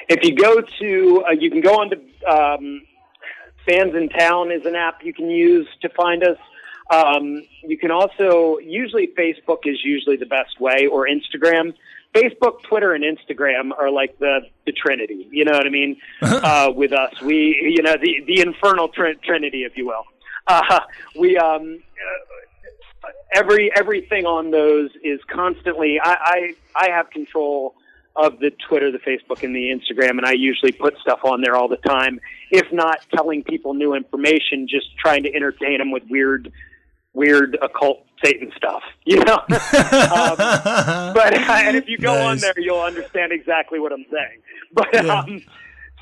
[0.08, 1.96] If you go to, uh, you can go on to
[2.30, 2.82] um,
[3.66, 6.38] Bandsintown is an app you can use to find us.
[6.90, 11.74] Um, you can also, usually Facebook is usually the best way, or Instagram.
[12.14, 15.28] Facebook, Twitter, and Instagram are like the, the Trinity.
[15.30, 15.96] You know what I mean?
[16.22, 20.04] uh, with us, we, you know, the the infernal tr- Trinity, if you will.
[20.48, 20.78] Uh,
[21.16, 21.82] we um,
[23.02, 25.98] uh, every everything on those is constantly.
[26.00, 27.74] I, I I have control
[28.16, 31.54] of the Twitter, the Facebook, and the Instagram, and I usually put stuff on there
[31.54, 32.20] all the time.
[32.50, 36.50] If not telling people new information, just trying to entertain them with weird,
[37.16, 38.82] weird occult Satan stuff.
[39.08, 39.36] You know.
[39.36, 40.36] um,
[41.14, 44.40] but and if you go on there, you'll understand exactly what I'm saying.
[44.72, 45.20] But Yeah.
[45.20, 45.42] um,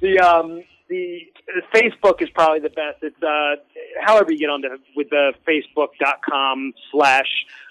[0.01, 2.99] the um, the the Facebook is probably the best.
[3.03, 3.57] It's uh,
[4.03, 7.29] however you get onto with the Facebook.com slash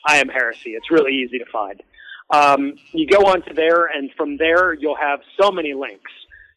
[0.07, 0.71] I am heresy.
[0.71, 1.81] It's really easy to find.
[2.29, 6.11] Um, you go onto there, and from there you'll have so many links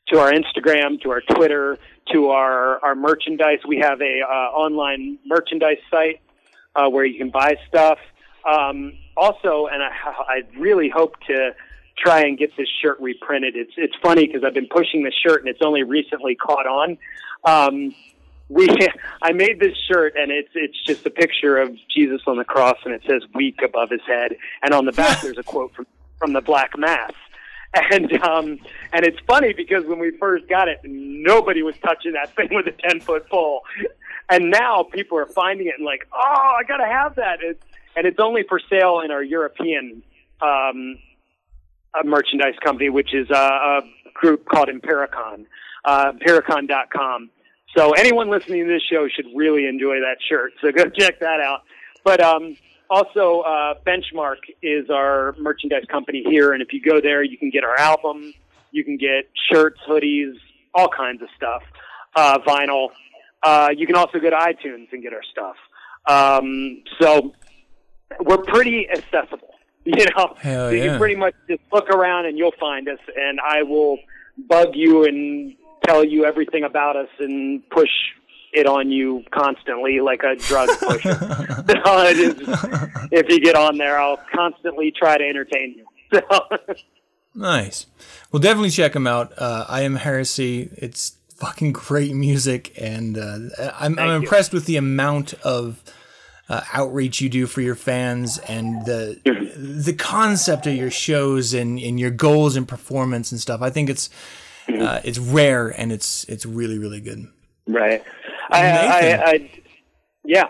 [0.09, 1.79] to our Instagram, to our Twitter,
[2.13, 3.61] to our our merchandise.
[3.67, 4.33] We have a uh,
[4.65, 6.21] online merchandise site
[6.77, 7.99] uh, where you can buy stuff.
[8.49, 9.91] Um, also, and I,
[10.29, 11.55] I really hope to
[11.99, 13.57] try and get this shirt reprinted.
[13.57, 16.99] It's it's funny because I've been pushing this shirt and it's only recently caught on.
[17.45, 17.95] Um,
[18.49, 18.69] we
[19.23, 22.77] I made this shirt and it's it's just a picture of Jesus on the cross
[22.85, 25.87] and it says weak above his head and on the back there's a quote from
[26.19, 27.13] from the Black Mass.
[27.75, 28.59] And um
[28.93, 32.67] and it's funny because when we first got it, nobody was touching that thing with
[32.67, 33.63] a ten foot pole,
[34.29, 37.39] and now people are finding it and like, oh, I gotta have that.
[37.43, 37.63] It's,
[37.97, 40.03] and it's only for sale in our European
[40.43, 40.99] um,
[41.95, 43.81] uh, merchandise company, which is uh, a
[44.15, 45.47] group called Impericon,
[45.85, 47.31] uh, Impericon.com.
[47.77, 50.53] So anyone listening to this show should really enjoy that shirt.
[50.61, 51.63] So go check that out.
[52.05, 52.57] But um,
[52.89, 57.51] also, uh, Benchmark is our merchandise company here, and if you go there, you can
[57.51, 58.33] get our album,
[58.71, 60.35] you can get shirts, hoodies,
[60.75, 61.63] all kinds of stuff,
[62.15, 62.91] uh, vinyl.
[63.47, 65.57] Uh, you can also go to iTunes and get our stuff.
[66.09, 67.33] Um, so
[68.21, 69.49] we're pretty accessible.
[69.89, 70.87] You know, Hell so you yeah.
[70.89, 73.99] can pretty much just look around and you'll find us, and I will
[74.49, 75.55] bug you and
[75.85, 77.89] tell you everything about us and push
[78.53, 81.17] it on you constantly like a drug pusher.
[83.13, 85.87] if you get on there, I'll constantly try to entertain you.
[86.13, 86.21] So,
[87.37, 87.87] Nice.
[88.33, 89.33] Well, definitely check them out.
[89.37, 90.71] Uh, I am Heresy.
[90.79, 95.83] It's fucking great music, and uh, I'm, I'm impressed with the amount of
[96.49, 99.21] uh, outreach you do for your fans and the
[99.57, 103.63] the concept of your shows and, and your goals and performance and stuff.
[103.63, 104.11] I think it's
[104.69, 107.27] uh, it's rare and it's it's really really good.
[107.67, 108.03] right.
[108.49, 109.51] I, I, I,
[110.25, 110.45] yeah.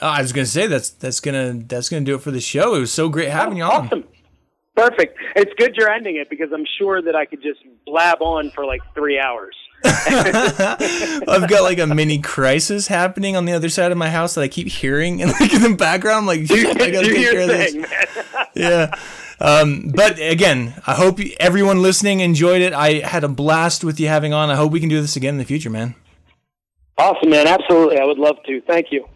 [0.00, 2.74] Oh, I was gonna say that's that's gonna that's gonna do it for the show.
[2.74, 3.86] It was so great having you on.
[3.86, 4.04] Awesome.
[4.88, 5.16] Perfect.
[5.36, 8.66] It's good you're ending it because I'm sure that I could just blab on for
[8.66, 9.54] like three hours.
[9.84, 14.42] I've got like a mini crisis happening on the other side of my house that
[14.42, 16.18] I keep hearing and like in the background.
[16.18, 17.72] I'm like, I gotta take care of this.
[17.72, 17.86] thing.
[18.54, 18.94] Yeah.
[19.40, 22.74] Um, but again, I hope everyone listening enjoyed it.
[22.74, 24.50] I had a blast with you having on.
[24.50, 25.94] I hope we can do this again in the future, man.
[26.98, 27.46] Awesome, man.
[27.46, 27.98] Absolutely.
[27.98, 28.60] I would love to.
[28.62, 29.06] Thank you.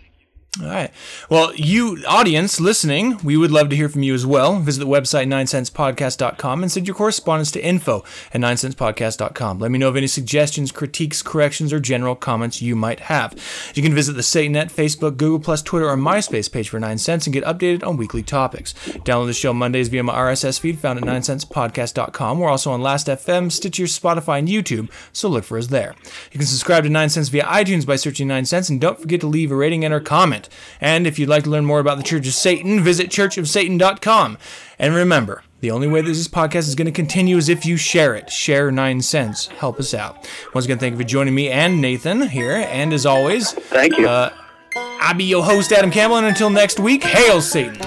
[0.63, 0.91] All right.
[1.29, 4.59] Well, you audience listening, we would love to hear from you as well.
[4.59, 9.59] Visit the website 9sensepodcast.com and send your correspondence to info at 9sensepodcast.com.
[9.59, 13.35] Let me know of any suggestions, critiques, corrections, or general comments you might have.
[13.75, 17.35] You can visit the Satanet, Facebook, Google Plus, Twitter, or MySpace page for 9sense and
[17.35, 18.73] get updated on weekly topics.
[19.05, 22.39] Download the show Mondays via my RSS feed found at 9sensepodcast.com.
[22.39, 25.95] We're also on Last.fm, Stitcher, Spotify, and YouTube, so look for us there.
[26.33, 29.53] You can subscribe to 9sense via iTunes by searching 9sense, and don't forget to leave
[29.53, 30.46] a rating and or comment.
[30.81, 34.39] And if you'd like to learn more about the Church of Satan, visit churchofsatan.com.
[34.79, 37.77] And remember, the only way that this podcast is going to continue is if you
[37.77, 38.31] share it.
[38.31, 39.49] Share 9sense.
[39.49, 40.29] Help us out.
[40.55, 42.53] Once again, thank you for joining me and Nathan here.
[42.69, 44.07] And as always, Thank you.
[44.09, 44.33] uh,
[44.77, 46.19] I'll be your host, Adam Campbell.
[46.19, 47.79] And until next week, hail Satan.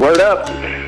[0.00, 0.85] Word up.